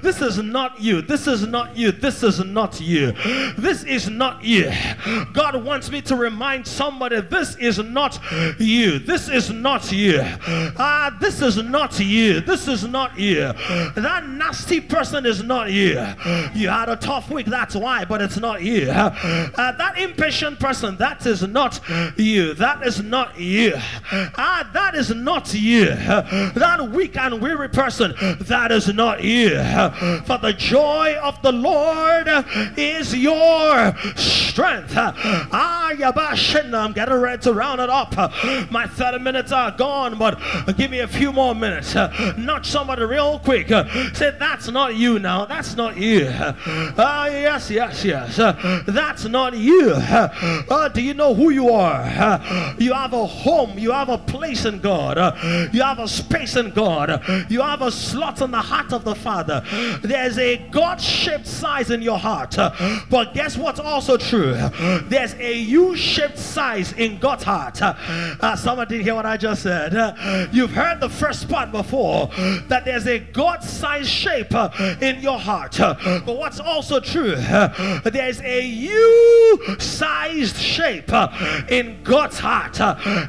[0.01, 1.03] This is not you.
[1.03, 1.93] This is not you.
[1.93, 3.13] This is not you.
[3.59, 4.71] This is not you.
[5.33, 8.19] God wants me to remind somebody, This is not
[8.59, 8.99] you.
[8.99, 10.21] This is not you.
[10.23, 12.41] Ah, this is not you.
[12.41, 13.53] This is not you.
[13.97, 15.99] That nasty person is not you.
[16.55, 18.91] You had a tough week, that's why, but it's not you.
[18.91, 21.81] Uh, that impatient person, that is not
[22.17, 22.55] you.
[22.55, 23.73] That is not you.
[23.77, 25.87] Ah, that is not you.
[25.87, 29.51] That weak and weary person, that is not you.
[30.25, 32.29] For the joy of the Lord
[32.77, 34.95] is your strength.
[34.97, 38.15] Ah, I'm getting ready to round it up.
[38.71, 40.39] My 30 minutes are gone, but
[40.77, 41.95] give me a few more minutes.
[41.95, 43.69] Not somebody real quick.
[43.69, 45.45] Say, that's not you now.
[45.45, 46.29] That's not you.
[46.31, 48.37] Ah, yes, yes, yes.
[48.87, 49.93] That's not you.
[49.93, 52.03] Uh, do you know who you are?
[52.79, 53.79] You have a home.
[53.79, 55.17] You have a place in God.
[55.73, 57.23] You have a space in God.
[57.49, 59.63] You have a slot in the heart of the Father.
[60.03, 62.57] There's a God-shaped size in your heart.
[63.11, 64.55] But guess what's also true?
[65.05, 67.81] There's a U-shaped size in God's heart.
[67.83, 69.93] Uh, someone did hear what I just said.
[70.53, 72.29] You've heard the first part before
[72.69, 74.53] that there's a God-sized shape
[75.01, 75.77] in your heart.
[75.79, 77.37] But what's also true?
[77.37, 81.13] There's a U-sized shape
[81.69, 82.81] in God's heart.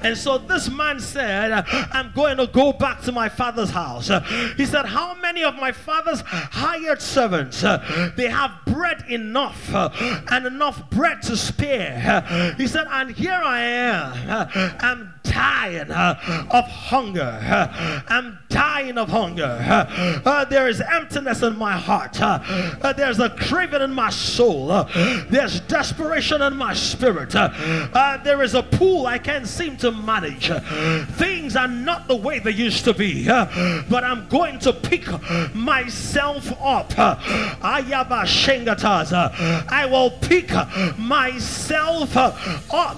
[0.04, 4.10] And so this man said, I'm going to go back to my father's house.
[4.58, 9.90] He said, How many of my father's hired servants uh, they have bread enough uh,
[10.32, 12.54] and enough bread to spare?
[12.58, 14.30] He said, And here I am.
[14.30, 17.40] Uh, I'm dying of hunger.
[18.10, 19.58] I'm dying of hunger.
[20.26, 22.20] Uh, there is emptiness in my heart.
[22.22, 24.72] Uh, there's a craving in my soul.
[24.72, 24.88] Uh,
[25.30, 27.36] there's desperation in my spirit.
[27.36, 30.52] Uh, there is a pool I can't seem to manage.
[31.18, 33.26] Things are not the way they used to be.
[33.26, 35.06] but I'm going to pick
[35.56, 36.94] myself up.
[39.72, 40.52] I will pick
[40.98, 42.98] myself up.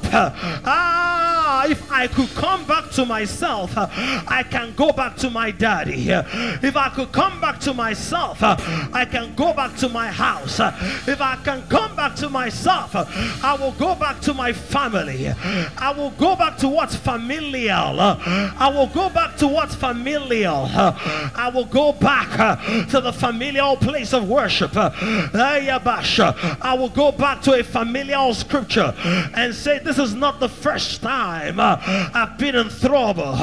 [0.68, 3.88] Ah, if I could come back to myself, uh,
[4.28, 6.08] I can go back to my daddy.
[6.10, 8.56] If I could come back to myself, uh,
[8.94, 10.60] I can go back to my house.
[11.08, 13.06] If I can come back to myself, uh,
[13.44, 15.28] I will go back to my family.
[15.28, 18.00] I will go back to what's familial.
[18.00, 20.70] I will go back to what's familial.
[20.72, 22.30] I will go back
[22.90, 24.72] to the familial place of worship.
[24.76, 28.94] I will go back to a familial scripture
[29.36, 31.60] and say, This is not the first time
[32.14, 33.36] I've been in trouble.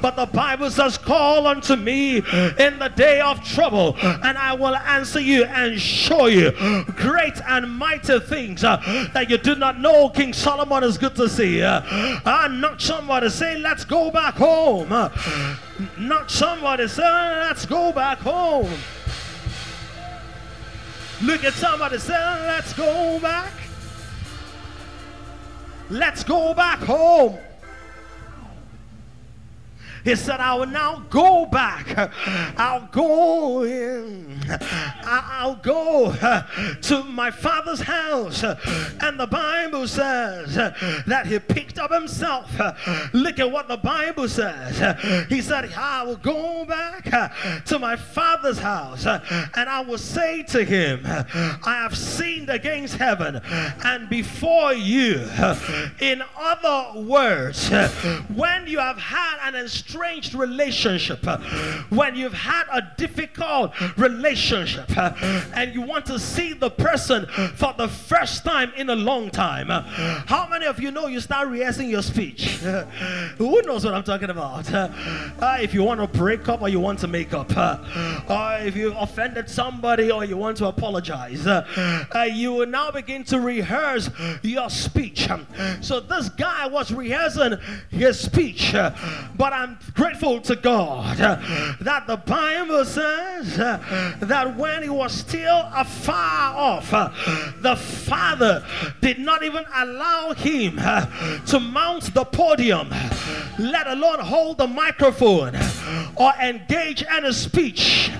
[0.00, 4.76] But the Bible says, Call unto me in the day of trouble, and I will
[4.76, 6.52] answer you and show you
[6.96, 10.08] great and mighty things that you do not know.
[10.10, 11.62] King Solomon is good to see.
[11.62, 14.88] Uh, not somebody say, Let's go back home.
[15.98, 18.70] Not somebody say, Let's go back home.
[21.22, 23.52] Look at somebody say, Let's go back.
[25.88, 27.38] Let's go back home.
[30.06, 32.12] He said, I will now go back.
[32.56, 34.35] I'll go in.
[35.04, 36.14] I'll go
[36.82, 38.42] to my father's house.
[38.42, 42.50] And the Bible says that he picked up himself.
[43.12, 44.78] Look at what the Bible says.
[45.28, 47.04] He said, I will go back
[47.66, 53.40] to my father's house and I will say to him, I have sinned against heaven
[53.84, 55.28] and before you.
[56.00, 57.70] In other words,
[58.34, 61.24] when you have had an estranged relationship,
[61.90, 64.35] when you've had a difficult relationship,
[65.54, 69.68] and you want to see the person for the first time in a long time,
[70.26, 72.56] how many of you know you start rehearsing your speech?
[73.38, 74.66] Who knows what I'm talking about?
[75.38, 77.76] Uh, if you want to break up or you want to make up, uh,
[78.28, 81.64] or if you offended somebody or you want to apologize, uh,
[82.32, 84.08] you will now begin to rehearse
[84.42, 85.28] your speech.
[85.82, 87.58] So this guy was rehearsing
[87.90, 93.56] his speech, but I'm grateful to God that the Bible says
[94.28, 97.10] that when he was still afar off, uh,
[97.60, 98.64] the Father
[99.00, 101.06] did not even allow him uh,
[101.46, 102.90] to mount the podium,
[103.58, 105.56] let alone hold the microphone
[106.16, 108.10] or engage in a speech.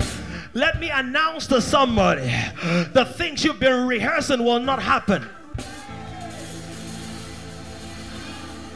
[0.54, 2.32] Let me announce to somebody
[2.92, 5.28] the things you've been rehearsing will not happen.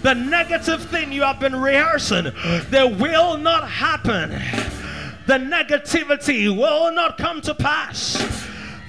[0.02, 2.32] the negative thing you have been rehearsing,
[2.70, 4.30] there will not happen.
[5.30, 8.14] The negativity will not come to pass.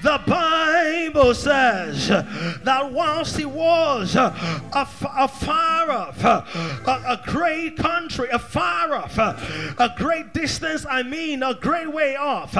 [0.02, 8.92] The Bible says that whilst he was off, a, far off, a great country, afar
[8.92, 12.56] off, a great distance, I mean, a great way off,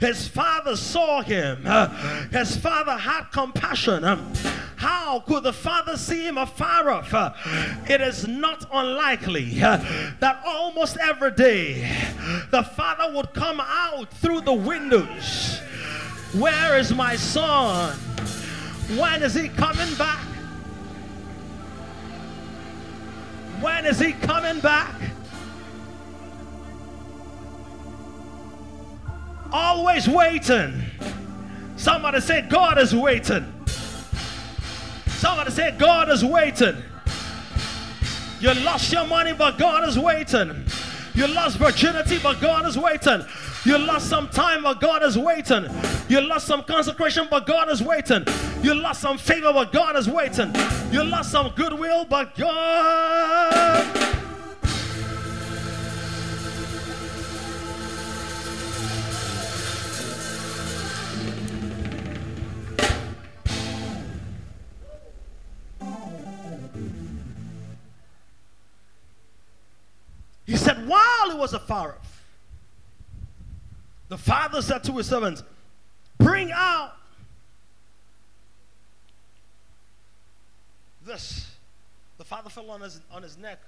[0.00, 1.66] his father saw him.
[2.32, 4.02] His father had compassion.
[4.80, 7.12] How could the father see him afar off?
[7.88, 11.82] It is not unlikely that almost every day
[12.50, 15.60] the father would come out through the windows
[16.32, 17.96] where is my son?
[18.96, 20.24] When is he coming back?
[23.60, 24.94] When is he coming back?
[29.52, 30.84] Always waiting.
[31.76, 33.52] Somebody said, God is waiting.
[35.20, 36.82] Somebody said, God is waiting.
[38.40, 40.64] You lost your money, but God is waiting.
[41.12, 43.26] You lost virginity, but God is waiting.
[43.66, 45.66] You lost some time, but God is waiting.
[46.08, 48.24] You lost some consecration, but God is waiting.
[48.62, 50.54] You lost some favor, but God is waiting.
[50.90, 54.09] You lost some goodwill, but God.
[70.50, 72.24] He said, while he was afar off,
[74.08, 75.44] the father said to his servants,
[76.18, 76.94] Bring out
[81.06, 81.54] this.
[82.18, 83.60] The father fell on his, on his neck,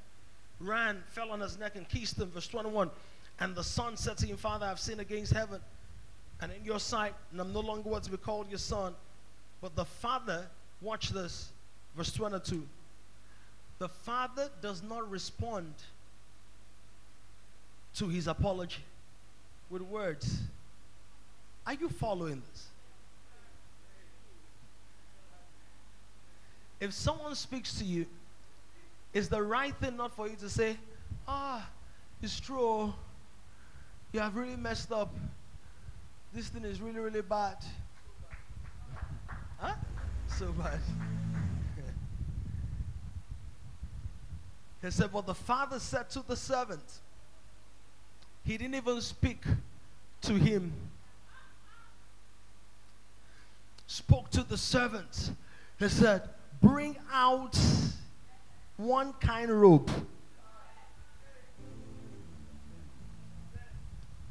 [0.58, 2.32] ran, fell on his neck, and kissed him.
[2.32, 2.90] Verse 21.
[3.38, 5.60] And the son said to him, Father, I've sinned against heaven
[6.40, 8.92] and in your sight, and I'm no longer what to be called your son.
[9.60, 10.48] But the father,
[10.80, 11.50] watch this,
[11.96, 12.66] verse 22.
[13.78, 15.74] The father does not respond
[17.94, 18.82] to his apology
[19.70, 20.40] with words.
[21.66, 22.66] Are you following this?
[26.80, 28.06] If someone speaks to you,
[29.12, 30.76] is the right thing not for you to say,
[31.28, 31.68] ah,
[32.22, 32.92] it's true.
[34.12, 35.14] You have really messed up.
[36.34, 37.56] This thing is really, really bad.
[39.58, 39.74] huh?
[40.38, 40.80] So bad.
[44.82, 47.00] he said, But the father said to the servant,
[48.44, 49.44] he didn't even speak
[50.22, 50.72] to him.
[53.86, 55.30] Spoke to the servants.
[55.78, 56.28] He said,
[56.60, 57.58] Bring out
[58.76, 59.90] one kind rope.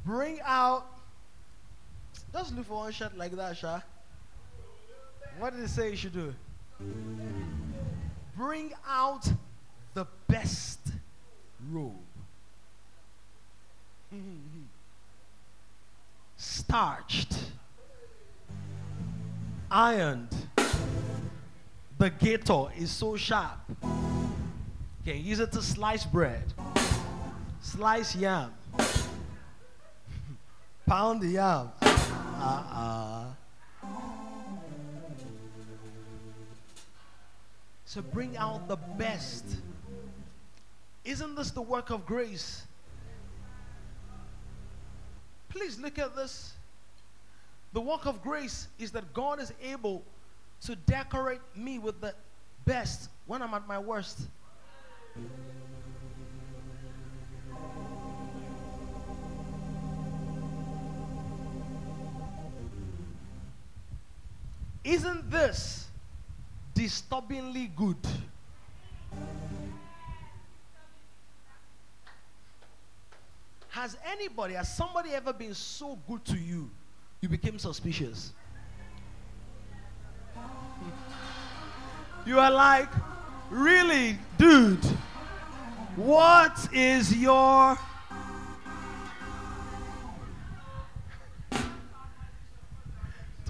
[0.04, 0.86] Bring out.
[2.32, 3.80] Just look for one shirt like that, Sha.
[5.38, 6.34] What did he say you should do?
[8.36, 9.30] Bring out
[9.94, 10.80] the best
[11.70, 11.92] robe.
[16.36, 17.34] Starched,
[19.70, 20.28] ironed.
[21.98, 23.60] The gator is so sharp.
[25.02, 26.44] Okay, use it to slice bread,
[27.60, 28.52] slice yam,
[30.86, 31.70] pound the yam.
[31.80, 33.24] Uh-uh.
[37.84, 39.44] So bring out the best.
[41.04, 42.62] Isn't this the work of grace?
[45.52, 46.54] Please look at this.
[47.74, 50.02] The work of grace is that God is able
[50.62, 52.14] to decorate me with the
[52.64, 54.20] best when I'm at my worst.
[64.84, 65.86] Isn't this
[66.74, 67.96] disturbingly good?
[73.72, 76.70] Has anybody, has somebody ever been so good to you,
[77.22, 78.34] you became suspicious?
[82.26, 82.90] You are like,
[83.48, 84.84] really, dude,
[85.96, 87.78] what is your.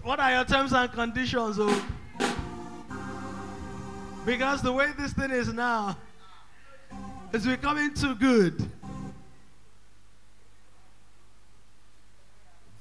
[0.04, 1.56] What are your terms and conditions?
[1.58, 1.84] Oh?
[4.24, 5.96] Because the way this thing is now,
[7.32, 8.70] it's becoming too good.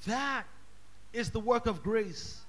[0.06, 0.46] That
[1.14, 2.42] is the work of grace.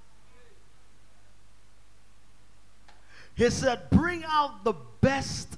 [3.35, 5.57] He said, Bring out the best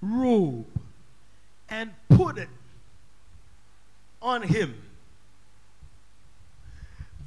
[0.00, 0.66] robe
[1.68, 2.48] and put it
[4.22, 4.74] on him.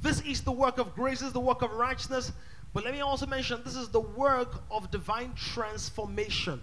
[0.02, 2.32] This is the work of grace, this is the work of righteousness.
[2.72, 6.60] But let me also mention this is the work of divine transformation.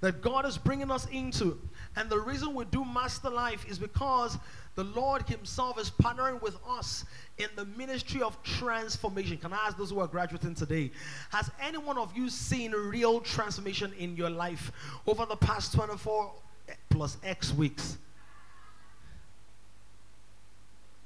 [0.00, 1.60] that God is bringing us into.
[1.96, 4.38] And the reason we do Master Life is because
[4.76, 7.04] the Lord Himself is partnering with us
[7.38, 9.36] in the ministry of transformation.
[9.38, 10.92] Can I ask those who are graduating today?
[11.30, 14.70] Has any one of you seen real transformation in your life
[15.06, 16.32] over the past 24
[16.90, 17.98] plus X weeks?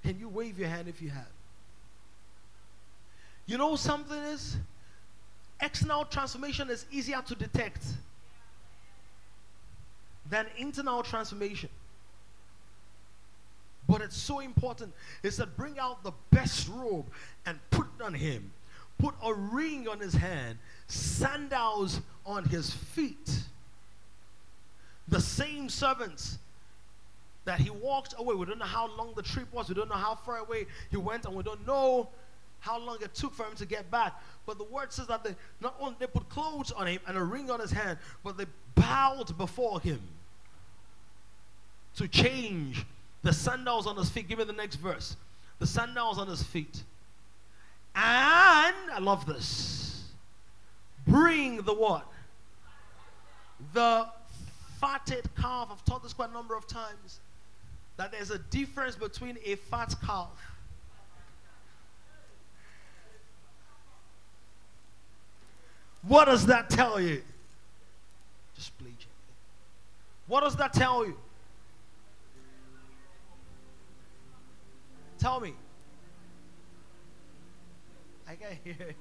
[0.03, 1.27] Can you wave your hand if you have?
[3.47, 4.59] You know something is?
[5.61, 7.83] External transformation is easier to detect
[10.35, 11.69] than internal transformation.
[13.89, 14.93] But it's so important.
[15.23, 17.07] It said, bring out the best robe
[17.47, 18.51] and put it on him.
[18.99, 20.59] Put a ring on his hand,
[20.89, 23.31] sandals on his feet.
[25.07, 26.39] The same servants
[27.45, 28.35] that he walked away.
[28.35, 29.69] We don't know how long the trip was.
[29.69, 32.09] We don't know how far away he went, and we don't know
[32.59, 34.21] how long it took for him to get back.
[34.47, 37.23] But the word says that they not only they put clothes on him and a
[37.23, 40.01] ring on his hand, but they bowed before him
[41.97, 42.85] to change
[43.23, 44.29] the sandals on his feet.
[44.29, 45.17] Give me the next verse.
[45.59, 46.83] The sandals on his feet.
[47.95, 50.05] And I love this.
[51.07, 52.07] Bring the what?
[53.73, 54.07] The
[54.81, 55.69] fatted calf.
[55.71, 57.21] I've taught this quite a number of times.
[57.97, 60.31] That there's a difference between a fat calf
[66.07, 67.23] What does that tell you?
[68.55, 69.09] Just play gently.
[70.27, 71.17] What does that tell you?
[75.25, 75.55] Tell me.
[78.29, 78.95] I can hear.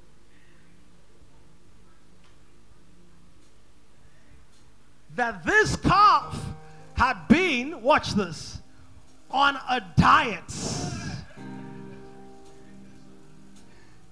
[5.18, 6.42] That this calf
[6.94, 8.62] had been, watch this,
[9.30, 10.44] on a diet.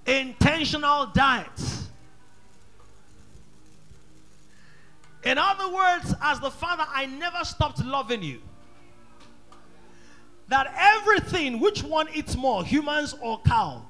[0.05, 1.47] Intentional diet
[5.24, 8.41] In other words, as the Father, I never stopped loving you.
[10.52, 13.86] That everything, which one eats more, humans or cow?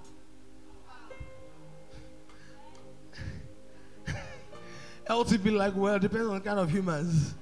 [5.09, 7.33] LTB like, well, depends on the kind of humans.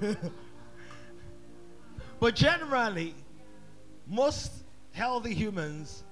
[2.20, 3.16] but generally,
[4.06, 4.52] most
[4.92, 6.04] healthy humans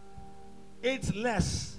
[0.82, 1.76] eat less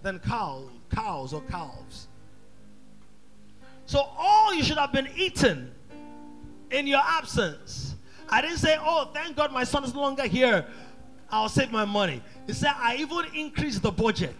[0.00, 2.08] than cow, cows or calves.
[3.84, 5.70] So all you should have been eaten
[6.70, 7.89] in your absence.
[8.30, 10.64] I didn't say, oh, thank God my son is no longer here.
[11.30, 12.22] I'll save my money.
[12.46, 14.34] He said, I even increased the budget.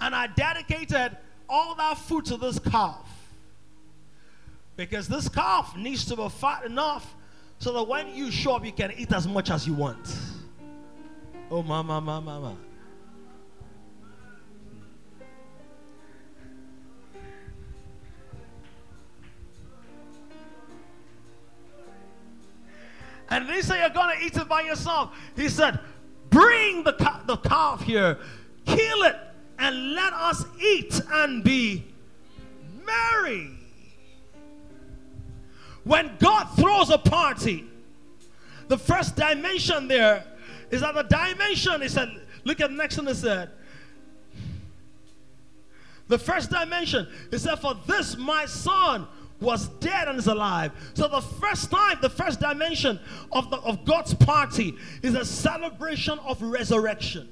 [0.00, 1.16] And I dedicated
[1.48, 3.06] all that food to this calf.
[4.76, 7.14] Because this calf needs to be fat enough
[7.58, 10.16] so that when you show up, you can eat as much as you want.
[11.50, 12.56] Oh, mama, mama, mama.
[23.28, 25.16] And they say you're going to eat it by yourself.
[25.34, 25.80] He said,
[26.30, 26.92] Bring the,
[27.26, 28.18] the calf here,
[28.64, 29.16] kill it,
[29.58, 31.84] and let us eat and be
[32.84, 33.50] merry.
[35.84, 37.64] When God throws a party,
[38.68, 40.24] the first dimension there
[40.70, 42.10] is that the dimension, he said,
[42.44, 43.50] look at next one, he said,
[46.08, 49.06] the first dimension, he said, For this my son
[49.40, 50.72] was dead and is alive.
[50.94, 52.98] So the first time, the first dimension
[53.32, 57.28] of, the, of God's party is a celebration of resurrection.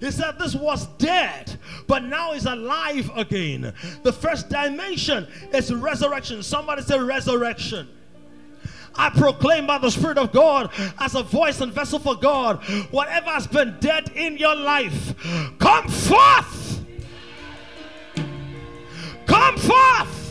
[0.00, 3.72] He said this was dead, but now is alive again.
[4.02, 6.42] The first dimension is resurrection.
[6.42, 7.88] Somebody say resurrection.
[8.94, 13.30] I proclaim by the Spirit of God as a voice and vessel for God, whatever
[13.30, 15.14] has been dead in your life,
[15.58, 16.84] come forth.
[19.26, 20.21] Come forth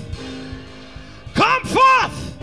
[1.34, 2.42] Come forth.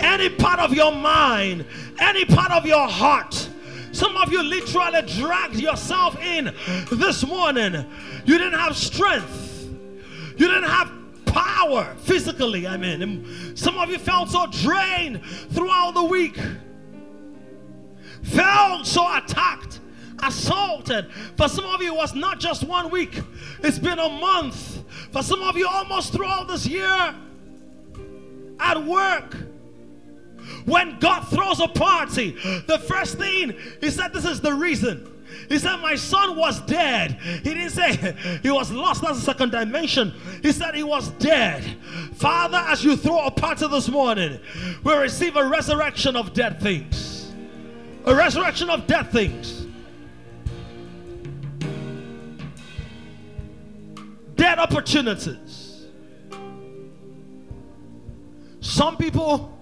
[0.00, 1.64] Any part of your mind,
[1.98, 3.48] any part of your heart.
[3.92, 6.52] Some of you literally dragged yourself in
[6.90, 7.86] this morning.
[8.24, 9.68] You didn't have strength.
[10.36, 10.90] You didn't have
[11.26, 12.66] power physically.
[12.66, 16.36] I mean, some of you felt so drained throughout the week,
[18.22, 19.80] felt so attacked,
[20.22, 21.10] assaulted.
[21.36, 23.20] For some of you, it was not just one week,
[23.62, 24.82] it's been a month.
[25.12, 27.14] For some of you, almost throughout this year
[28.60, 29.36] at work.
[30.66, 32.32] When God throws a party,
[32.66, 35.10] the first thing he said, This is the reason.
[35.48, 37.12] He said, My son was dead.
[37.12, 39.02] He didn't say he was lost.
[39.02, 40.12] That's the second dimension.
[40.42, 41.64] He said he was dead.
[42.14, 44.38] Father, as you throw a party this morning,
[44.82, 47.32] we receive a resurrection of dead things.
[48.04, 49.64] A resurrection of dead things.
[54.36, 55.43] dead opportunities.
[58.64, 59.52] Some people,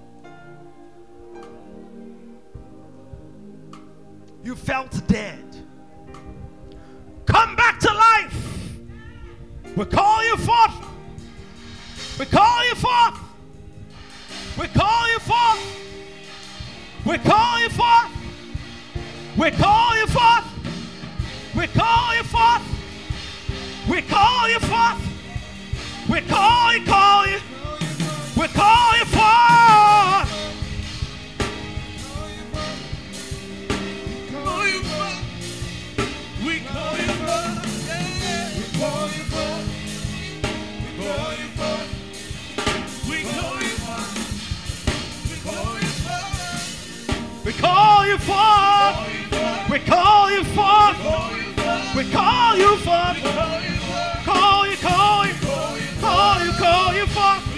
[4.45, 5.45] you felt dead.
[7.27, 8.79] Come back to life.
[9.77, 10.87] We call you forth.
[12.17, 13.19] We call you forth.
[14.57, 15.61] We call you forth.
[17.05, 18.09] We call you forth.
[19.37, 20.47] We call you forth.
[21.57, 22.63] We call you forth.
[23.91, 26.09] We call you forth.
[26.09, 27.39] We call you, call you.
[28.43, 29.23] We call you forth.
[34.33, 35.19] call you forth.
[36.45, 37.63] We call you forth.
[38.59, 39.63] We call you forth.
[40.75, 41.91] We call you forth.
[43.05, 43.47] We call
[45.79, 45.87] you.
[47.45, 48.19] We call you.
[49.65, 50.43] We call you.
[51.95, 52.71] We call you.
[54.65, 55.63] We call you forth.
[56.01, 57.52] Call you, call you.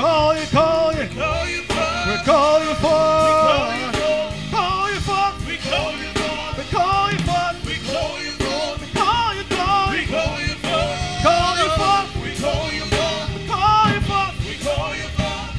[0.00, 1.06] Call you, call you.
[1.08, 2.06] Call you forth.
[2.08, 2.88] We call you forth.
[2.88, 4.50] Call you forth.
[4.50, 5.46] Call you forth.
[5.46, 6.56] We call you forth.
[6.56, 7.60] We call you forth.
[7.66, 8.80] We call you forth.
[8.80, 10.00] We call you, call you.
[10.00, 10.96] We call you forth.
[11.20, 12.16] We call you forth.
[12.16, 13.44] We call you forth.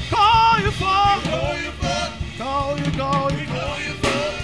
[0.10, 1.22] Call you forth.
[1.30, 2.12] Call you forth.
[2.40, 3.38] Call you, call you.
[3.38, 4.42] We call you forth.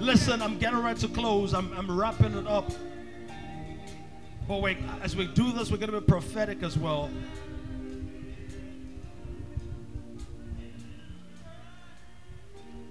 [0.00, 1.54] Listen, I'm getting ready to close.
[1.54, 2.72] I'm, I'm wrapping it up.
[4.48, 7.10] But wait, as we do this, we're going to be prophetic as well.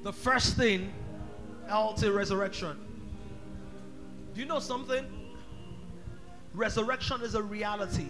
[0.03, 0.91] The first thing,
[1.71, 2.77] LT resurrection.
[4.33, 5.05] Do you know something?
[6.53, 8.07] Resurrection is a reality.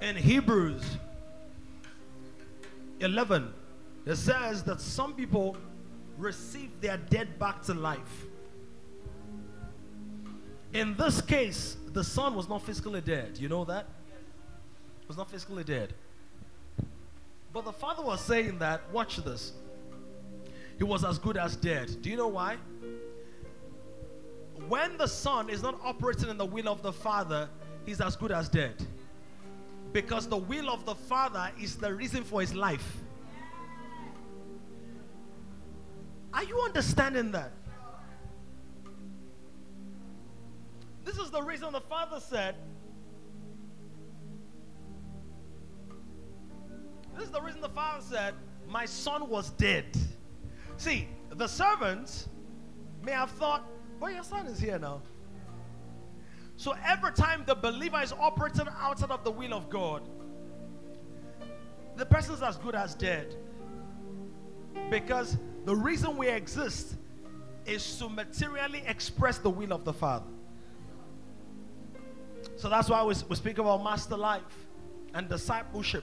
[0.00, 0.82] In Hebrews
[3.00, 3.52] 11,
[4.06, 5.56] it says that some people
[6.16, 8.26] receive their dead back to life.
[10.74, 13.38] In this case, the son was not physically dead.
[13.38, 13.86] You know that?
[15.06, 15.94] Was not physically dead.
[17.52, 19.52] But the father was saying that, watch this.
[20.76, 22.02] He was as good as dead.
[22.02, 22.56] Do you know why?
[24.66, 27.48] When the son is not operating in the will of the father,
[27.86, 28.74] he's as good as dead.
[29.92, 32.96] Because the will of the father is the reason for his life.
[36.32, 37.52] Are you understanding that?
[41.04, 42.56] This is the reason the father said,
[47.14, 48.34] This is the reason the father said,
[48.66, 49.84] My son was dead.
[50.76, 52.28] See, the servants
[53.02, 53.64] may have thought,
[54.00, 55.02] Well, your son is here now.
[56.56, 60.02] So every time the believer is operating outside of the will of God,
[61.96, 63.36] the person's as good as dead.
[64.90, 66.94] Because the reason we exist
[67.66, 70.33] is to materially express the will of the Father.
[72.64, 74.40] So that's why we, we speak about master life
[75.12, 76.02] and discipleship.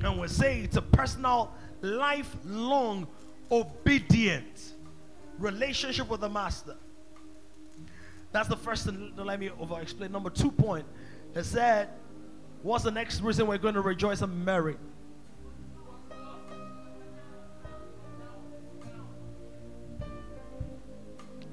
[0.00, 3.06] And we say it's a personal, lifelong,
[3.52, 4.72] obedient
[5.38, 6.74] relationship with the master.
[8.32, 9.12] That's the first thing.
[9.16, 10.10] Let me over explain.
[10.10, 10.84] Number two point.
[11.36, 11.90] It said,
[12.64, 14.76] What's the next reason we're going to rejoice and marry?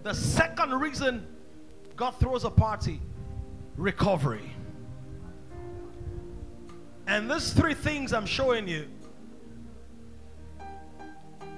[0.02, 1.35] The second reason
[1.96, 3.00] God throws a party
[3.78, 4.52] recovery.
[7.08, 8.88] And these three things I'm showing you,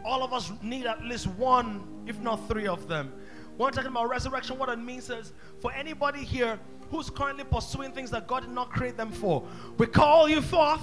[0.04, 3.12] all of us need at least one, if not three of them.
[3.58, 6.60] When we're talking about resurrection, what it means is for anybody here
[6.92, 9.44] who's currently pursuing things that God did not create them for,
[9.78, 10.82] we call you forth.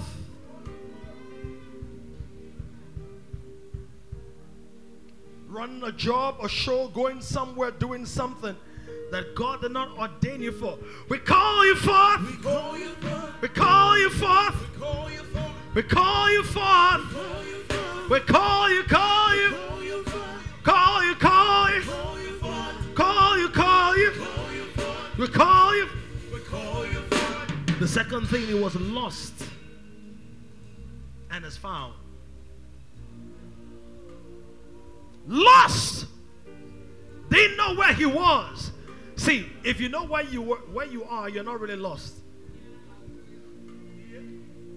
[5.47, 8.55] Running a job, a show, going somewhere, doing something
[9.15, 10.77] that God did not ordain you for.
[11.07, 12.29] We call you forth.
[12.29, 13.39] We call you forth.
[13.41, 14.55] We call you forth.
[15.73, 18.09] We call you forth.
[18.09, 18.83] We call you.
[18.83, 19.41] Call you call
[21.01, 21.81] you, call you,
[22.93, 23.95] Call you call.
[25.17, 25.91] We call you.
[26.33, 27.79] We call you forth.
[27.79, 29.33] The second thing, he was lost
[31.31, 31.93] and is found.
[35.25, 36.07] Lost.
[37.29, 38.71] Didn't know where he was.
[39.15, 42.15] See, if you know where you were, where you are, you're not really lost.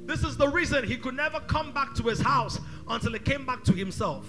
[0.06, 2.58] This is the reason he could never come back to his house
[2.88, 4.26] until he came back to himself.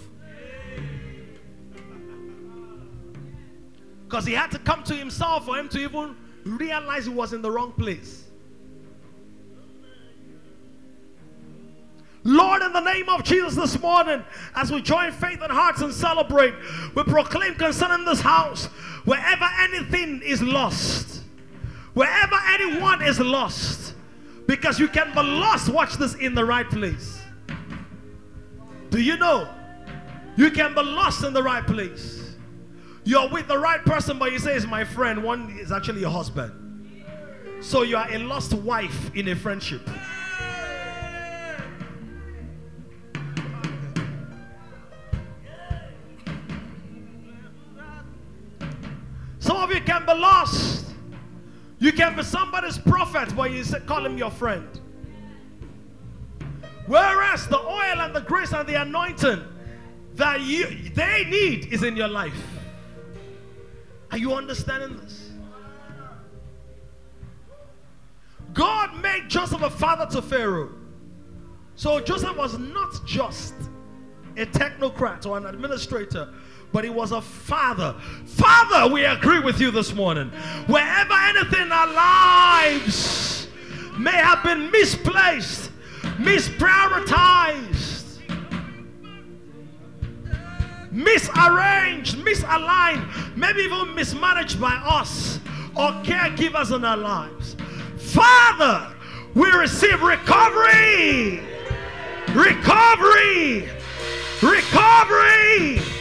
[4.04, 7.42] Because he had to come to himself for him to even realize he was in
[7.42, 8.29] the wrong place.
[12.24, 14.24] Lord, in the name of Jesus this morning,
[14.56, 16.54] as we join faith and hearts and celebrate,
[16.96, 18.66] we proclaim concerning this house,
[19.06, 21.22] wherever anything is lost,
[21.94, 23.96] wherever anyone is lost,
[24.48, 27.22] because you can be lost, watch this, in the right place.
[28.90, 29.48] Do you know?
[30.36, 32.36] You can be lost in the right place.
[33.04, 35.24] You're with the right person, but you say it's my friend.
[35.24, 36.52] One is actually your husband.
[37.62, 39.82] So you are a lost wife in a friendship.
[49.50, 50.86] Some of you can be lost.
[51.80, 54.80] You can be somebody's prophet, but you call him your friend.
[56.86, 59.44] Whereas the oil and the grace and the anointing
[60.14, 62.40] that you they need is in your life.
[64.12, 65.32] Are you understanding this?
[68.54, 70.70] God made Joseph a father to Pharaoh.
[71.76, 73.56] So Joseph was not just
[74.38, 76.36] a technocrat or an administrator,
[76.72, 77.96] but he was a father.
[78.26, 80.30] Father, we agree with you this morning.
[80.68, 83.48] Wherever anything in our lives
[83.98, 85.72] may have been misplaced,
[86.18, 88.20] misprioritized,
[90.94, 95.40] misarranged, misaligned, maybe even mismanaged by us
[95.76, 97.56] or caregivers in our lives.
[97.98, 98.96] Father,
[99.34, 101.42] we receive recovery,
[102.34, 103.70] recovery,
[104.42, 105.99] recovery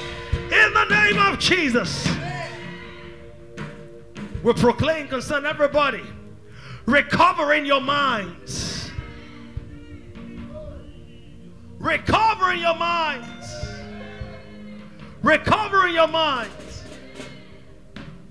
[0.52, 2.08] in the name of Jesus.
[4.42, 6.02] We proclaim concern everybody,
[6.86, 8.90] recover in your minds,
[11.78, 13.54] recover in your minds,
[15.22, 16.84] recover in your minds.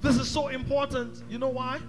[0.01, 1.23] This is so important.
[1.29, 1.79] You know why?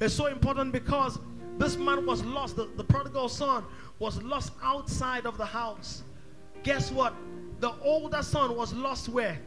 [0.00, 1.18] It's so important because
[1.58, 2.56] this man was lost.
[2.56, 3.64] The, the prodigal son
[3.98, 6.02] was lost outside of the house.
[6.62, 7.14] Guess what?
[7.60, 9.38] The older son was lost where?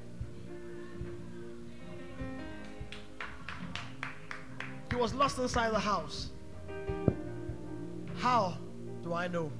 [4.96, 6.30] He was lost inside the house.
[8.20, 8.58] How
[9.04, 9.52] do I know?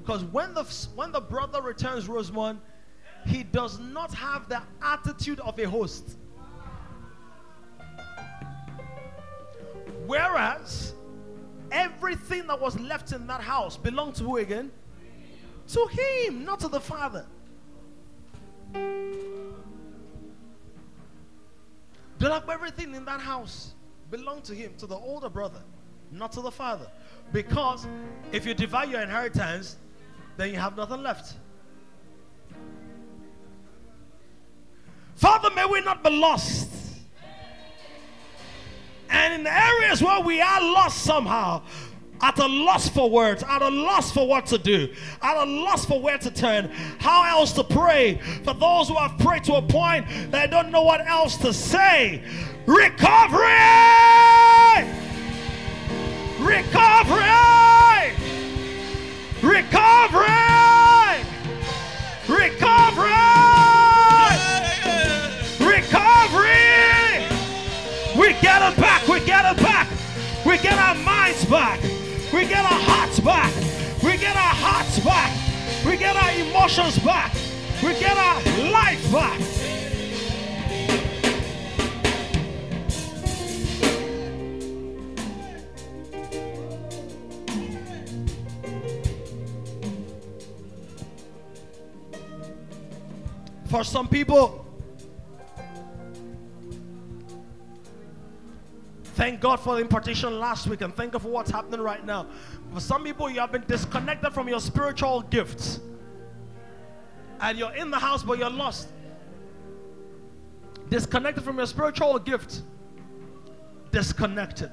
[0.00, 0.62] Because when the
[0.94, 2.58] when the brother returns, Rosemont,
[3.26, 6.16] he does not have the attitude of a host.
[10.06, 10.94] Whereas
[11.70, 14.72] everything that was left in that house belonged to who again?
[15.74, 17.26] To him, not to the father.
[22.18, 23.74] The like everything in that house
[24.10, 25.60] belonged to him, to the older brother,
[26.10, 26.86] not to the father.
[27.32, 27.86] Because
[28.32, 29.76] if you divide your inheritance,
[30.36, 31.34] then you have nothing left.
[35.16, 36.70] Father, may we not be lost.
[39.08, 41.62] And in the areas where we are lost somehow,
[42.20, 44.92] at a loss for words, at a loss for what to do,
[45.22, 48.20] at a loss for where to turn, how else to pray.
[48.44, 52.22] For those who have prayed to a point they don't know what else to say.
[52.66, 53.46] Recovery!
[56.40, 57.22] Recovery!
[59.40, 60.26] Recovery!
[62.28, 63.12] Recovery!
[65.60, 66.56] Recovery!
[68.18, 69.88] We get it back, we get it back,
[70.44, 71.80] we get our minds back.
[72.32, 73.54] We get our hearts back.
[74.02, 75.32] We get our hearts back.
[75.86, 77.32] We get our emotions back.
[77.82, 78.42] We get our
[78.72, 79.55] life back.
[93.76, 94.64] For some people,
[99.02, 102.26] Thank God for the impartation last week and thank God for what's happening right now.
[102.72, 105.80] For some people, you have been disconnected from your spiritual gifts.
[107.40, 108.88] And you're in the house, but you're lost.
[110.88, 112.62] Disconnected from your spiritual gift.
[113.90, 114.70] Disconnected.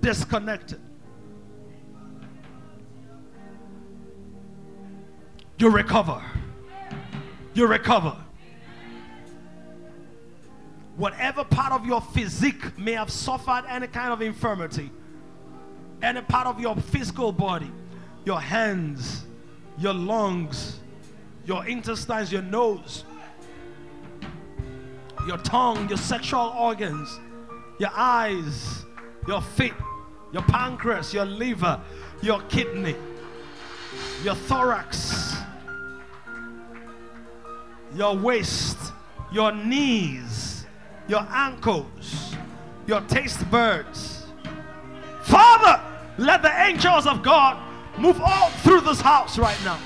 [0.00, 0.80] Disconnected.
[5.58, 6.22] You recover.
[7.54, 8.16] You recover.
[10.96, 14.90] Whatever part of your physique may have suffered any kind of infirmity,
[16.02, 17.70] any part of your physical body,
[18.24, 19.24] your hands,
[19.78, 20.80] your lungs,
[21.46, 23.04] your intestines, your nose,
[25.26, 27.20] your tongue, your sexual organs,
[27.78, 28.84] your eyes,
[29.26, 29.74] your feet,
[30.32, 31.80] your pancreas, your liver,
[32.22, 32.96] your kidney,
[34.22, 35.36] your thorax,
[37.94, 38.78] your waist,
[39.32, 40.66] your knees,
[41.08, 42.34] your ankles,
[42.86, 44.26] your taste buds.
[45.22, 45.80] Father,
[46.18, 47.56] let the angels of God
[47.98, 49.78] Move all through this house right now.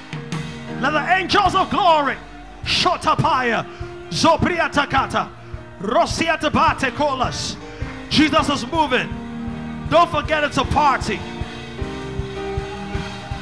[0.80, 2.16] Let the angels of glory,
[2.64, 3.66] shut up higher.
[4.10, 5.30] Zopri Shotapaya, Zopriatakata,
[5.80, 7.56] Rosiatabate Kolas.
[8.08, 9.08] Jesus is moving.
[9.90, 11.18] Don't forget it's a party.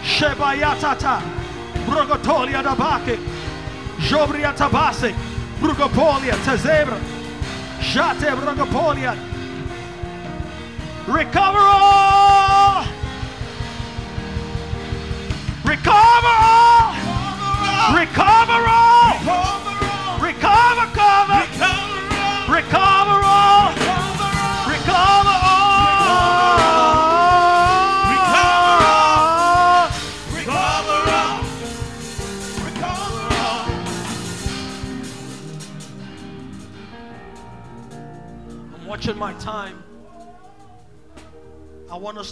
[0.03, 1.21] Shebayatata,
[1.87, 3.19] Brugotolia Dabake,
[3.99, 5.15] Jobria Tabase,
[5.61, 6.99] Brugopolia, Tezebra,
[7.81, 9.17] Jate Brugopolia.
[11.07, 13.04] Recover all!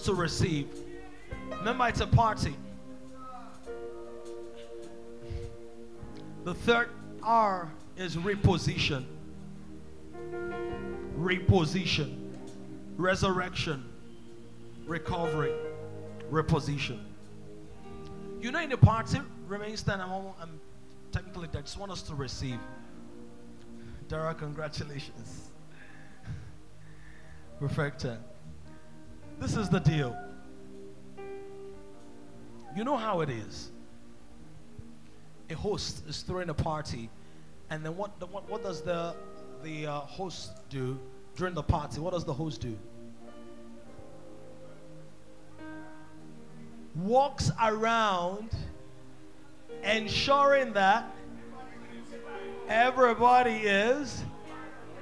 [0.05, 0.69] To receive.
[1.59, 2.57] Remember, it's a party.
[6.45, 6.91] The third
[7.23, 9.05] R is reposition.
[11.17, 12.33] Reposition.
[12.97, 13.85] Resurrection.
[14.87, 15.53] Recovery.
[16.31, 16.99] Reposition.
[18.41, 20.03] You know, in the party, remain stand.
[20.03, 20.61] I'm,
[21.13, 22.59] technically, I just want us to receive.
[24.09, 25.51] Dara, congratulations.
[27.61, 28.19] Perfecta.
[29.43, 30.17] This is the deal.
[32.77, 33.73] You know how it is.
[35.51, 37.11] A host is throwing a party,
[37.69, 38.13] and then what?
[38.31, 39.17] What, what does the
[39.65, 40.97] the uh, host do
[41.35, 42.01] during the party?
[42.01, 42.79] What does the host do?
[46.95, 48.49] Walks around,
[49.83, 51.13] ensuring that
[52.69, 54.23] everybody is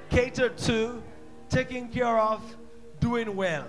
[0.09, 1.03] catered to,
[1.47, 2.41] taken care of,
[2.99, 3.67] doing well.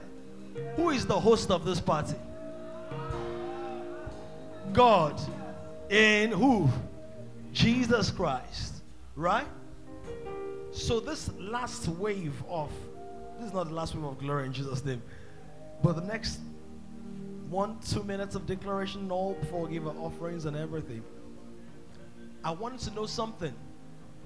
[0.76, 2.16] Who is the host of this party?
[4.72, 5.20] God
[5.90, 6.68] in who?
[7.52, 8.74] Jesus Christ.
[9.14, 9.46] Right?
[10.72, 12.70] So this last wave of
[13.38, 15.02] this is not the last wave of glory in Jesus' name.
[15.82, 16.38] But the next
[17.50, 21.02] one, two minutes of declaration, all before we give our offerings and everything.
[22.44, 23.52] I wanted to know something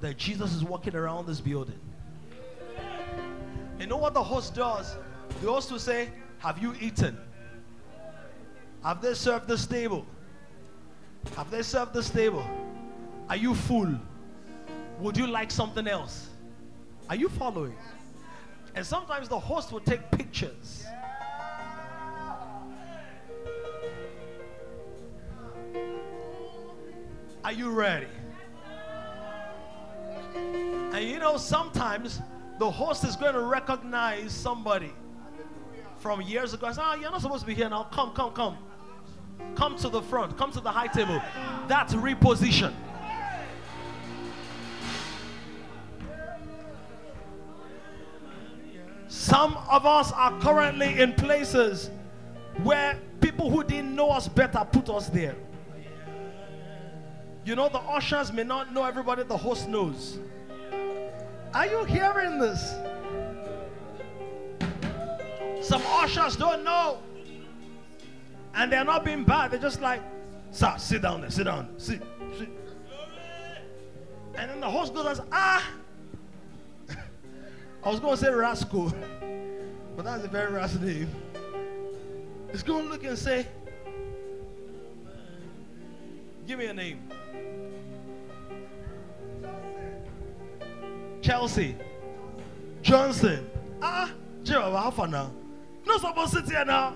[0.00, 1.78] that Jesus is walking around this building.
[3.80, 4.96] You know what the host does?
[5.40, 6.08] The host will say,
[6.38, 7.16] Have you eaten?
[8.82, 10.06] Have they served this table?
[11.36, 12.46] Have they served this table?
[13.28, 13.94] Are you full?
[15.00, 16.30] Would you like something else?
[17.10, 17.74] Are you following?
[18.74, 20.84] And sometimes the host will take pictures.
[27.44, 28.06] Are you ready?
[30.34, 32.20] And you know, sometimes
[32.58, 34.92] the host is going to recognize somebody
[36.06, 36.70] from years ago.
[36.70, 37.82] Say, oh, ah, you're not supposed to be here now.
[37.90, 38.56] Come, come, come.
[39.56, 40.38] Come to the front.
[40.38, 41.20] Come to the high table.
[41.66, 42.72] That's reposition.
[49.08, 51.90] Some of us are currently in places
[52.62, 55.34] where people who didn't know us better put us there.
[57.44, 60.20] You know, the ushers may not know everybody the host knows.
[61.52, 62.76] Are you hearing this?
[65.66, 66.98] Some ushers don't know.
[68.54, 69.50] And they're not being bad.
[69.50, 70.00] They're just like,
[70.52, 72.00] sir, sit down there, sit down, sit,
[72.38, 72.48] sit.
[74.36, 75.68] And then the host goes ah.
[77.84, 78.94] I was going to say rascal,
[79.96, 81.08] but that's a very rash name.
[82.52, 83.44] He's going to look and say,
[86.46, 87.08] give me a name.
[91.22, 91.74] Chelsea.
[92.82, 93.50] Johnson.
[93.82, 94.12] Ah,
[94.44, 95.32] Jehovah, how far now?
[95.86, 96.94] Not supposed to sit here now.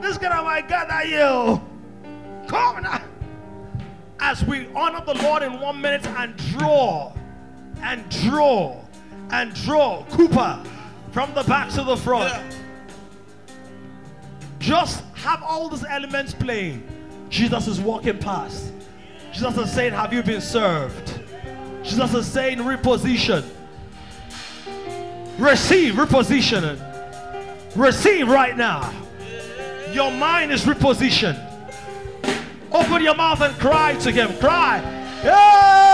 [0.00, 1.16] This guy might gather you.
[1.18, 1.62] Oh.
[2.46, 3.02] Come now.
[4.20, 7.12] As we honor the Lord in one minute and draw,
[7.82, 8.82] and draw,
[9.30, 10.62] and draw Cooper
[11.12, 12.56] from the back to the front.
[14.58, 16.86] Just have all these elements playing.
[17.28, 18.72] Jesus is walking past.
[19.32, 21.20] Jesus is saying, Have you been served?
[21.82, 23.44] Jesus is saying, Reposition.
[25.38, 26.95] Receive, repositioning.
[27.76, 28.90] Receive right now.
[29.92, 31.42] Your mind is repositioned.
[32.72, 34.36] Open your mouth and cry to Him.
[34.38, 34.78] Cry.
[35.20, 35.85] Hey!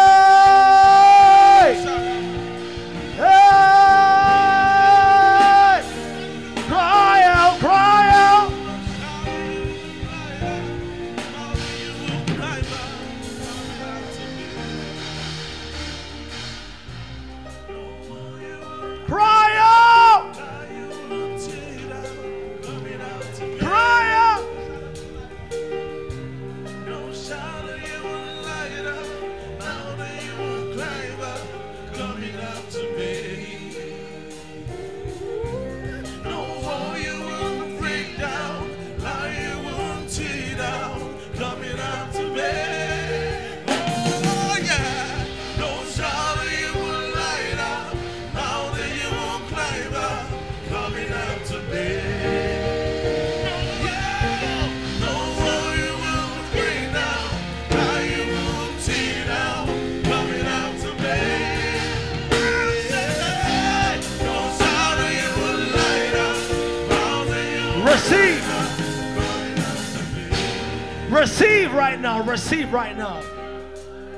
[72.12, 72.22] Now.
[72.22, 73.22] Receive right now.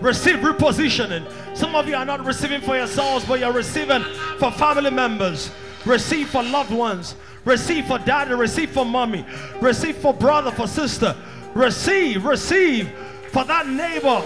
[0.01, 1.25] Receive repositioning.
[1.57, 4.03] Some of you are not receiving for yourselves, but you're receiving
[4.39, 5.51] for family members.
[5.87, 7.15] Receive for loved ones.
[7.45, 8.35] Receive for daddy.
[8.35, 9.25] Receive for mommy.
[9.61, 11.15] Receive for brother, for sister.
[11.55, 12.91] Receive, receive
[13.31, 14.21] for that neighbor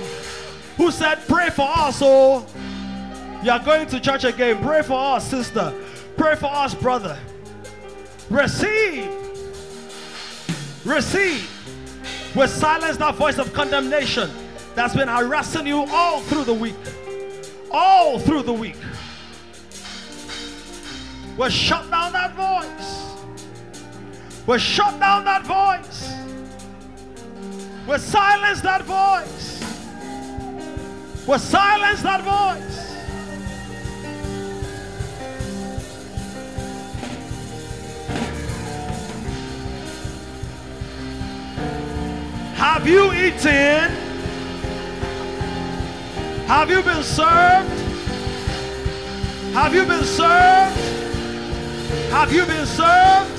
[0.76, 2.00] who said, Pray for us.
[2.02, 2.46] Oh,
[3.42, 4.62] you're going to church again.
[4.62, 5.74] Pray for us, sister.
[6.16, 7.18] Pray for us, brother.
[8.30, 9.10] Receive.
[10.84, 11.57] Receive.
[12.34, 14.30] We silence that voice of condemnation
[14.74, 16.76] that's been harassing you all through the week.
[17.70, 18.76] All through the week.
[21.36, 23.08] We shut down that voice.
[24.46, 26.12] We shut down that voice.
[27.88, 29.60] We silence that voice.
[31.26, 32.87] We silence that voice.
[42.78, 43.90] Have you eaten?
[46.46, 47.68] Have you been served?
[49.52, 50.76] Have you been served?
[52.12, 53.30] Have you been served?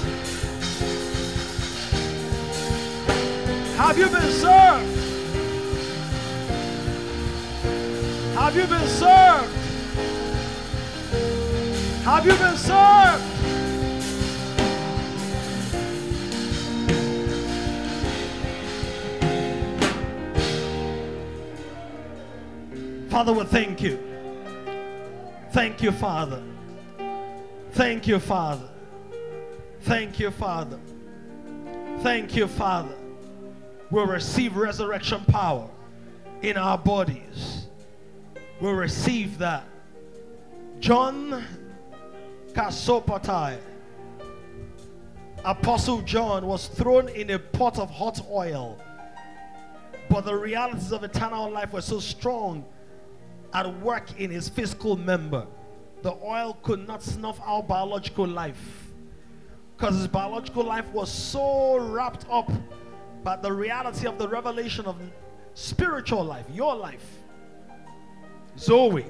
[3.78, 4.98] Have you been served?
[8.36, 9.56] Have you been served?
[12.04, 13.29] Have you been served?
[23.20, 24.00] Father, we thank you.
[25.52, 26.42] Thank you, Father.
[27.74, 28.70] Thank you, Father.
[29.82, 30.80] Thank you, Father.
[32.00, 32.96] Thank you, Father.
[33.92, 35.68] We'll receive resurrection power
[36.44, 37.68] in our bodies.
[38.62, 39.66] We'll receive that.
[40.80, 41.44] John
[42.54, 43.58] Kasopatai,
[45.44, 48.80] Apostle John, was thrown in a pot of hot oil.
[50.08, 52.64] But the realities of eternal life were so strong
[53.54, 55.46] at work in his physical member.
[56.02, 58.90] The oil could not snuff out biological life
[59.76, 62.52] because his biological life was so wrapped up
[63.24, 64.98] by the reality of the revelation of
[65.54, 67.06] spiritual life, your life.
[68.58, 69.06] Zoe,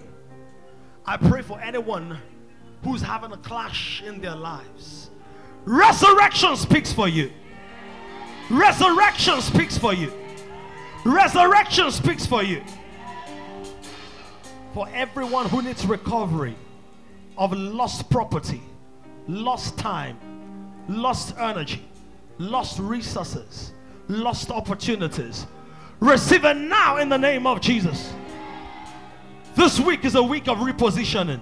[1.05, 2.19] I pray for anyone
[2.83, 5.09] who's having a clash in their lives.
[5.65, 7.31] Resurrection speaks for you.
[8.49, 10.11] Resurrection speaks for you.
[11.05, 12.63] Resurrection speaks for you.
[14.73, 16.55] For everyone who needs recovery
[17.37, 18.61] of lost property,
[19.27, 20.17] lost time,
[20.87, 21.83] lost energy,
[22.37, 23.73] lost resources,
[24.07, 25.47] lost opportunities,
[25.99, 28.13] receive it now in the name of Jesus.
[29.55, 31.39] This week is a week of repositioning.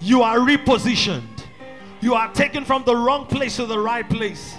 [0.00, 1.44] You are repositioned.
[2.00, 4.56] You are taken from the wrong place to the right place,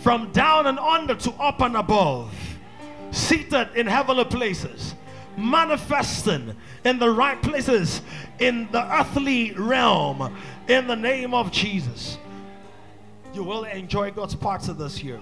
[0.00, 2.32] from down and under to up and above,
[3.10, 4.94] seated in heavenly places,
[5.36, 6.54] manifesting
[6.84, 8.02] in the right places
[8.38, 10.36] in the earthly realm
[10.68, 12.18] in the name of Jesus.
[13.32, 15.20] You will enjoy God's parts of this year.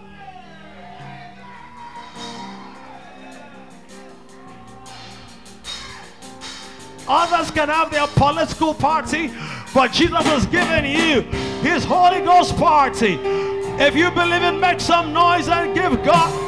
[7.09, 9.31] Others can have their political party,
[9.73, 11.23] but Jesus has given you
[11.63, 13.19] his Holy Ghost party.
[13.81, 16.48] If you believe in, make some noise and give God.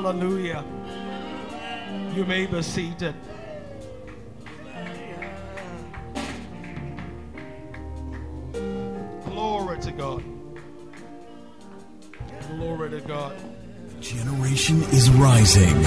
[0.00, 0.64] Hallelujah.
[2.14, 3.14] You may be seated.
[9.26, 10.24] Glory to God.
[12.48, 13.36] Glory to God.
[14.00, 15.84] Generation is rising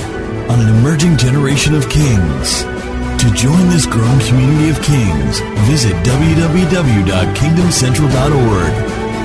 [0.48, 2.62] on an emerging generation of kings.
[2.62, 9.03] To join this growing community of kings, visit www.kingdomcentral.org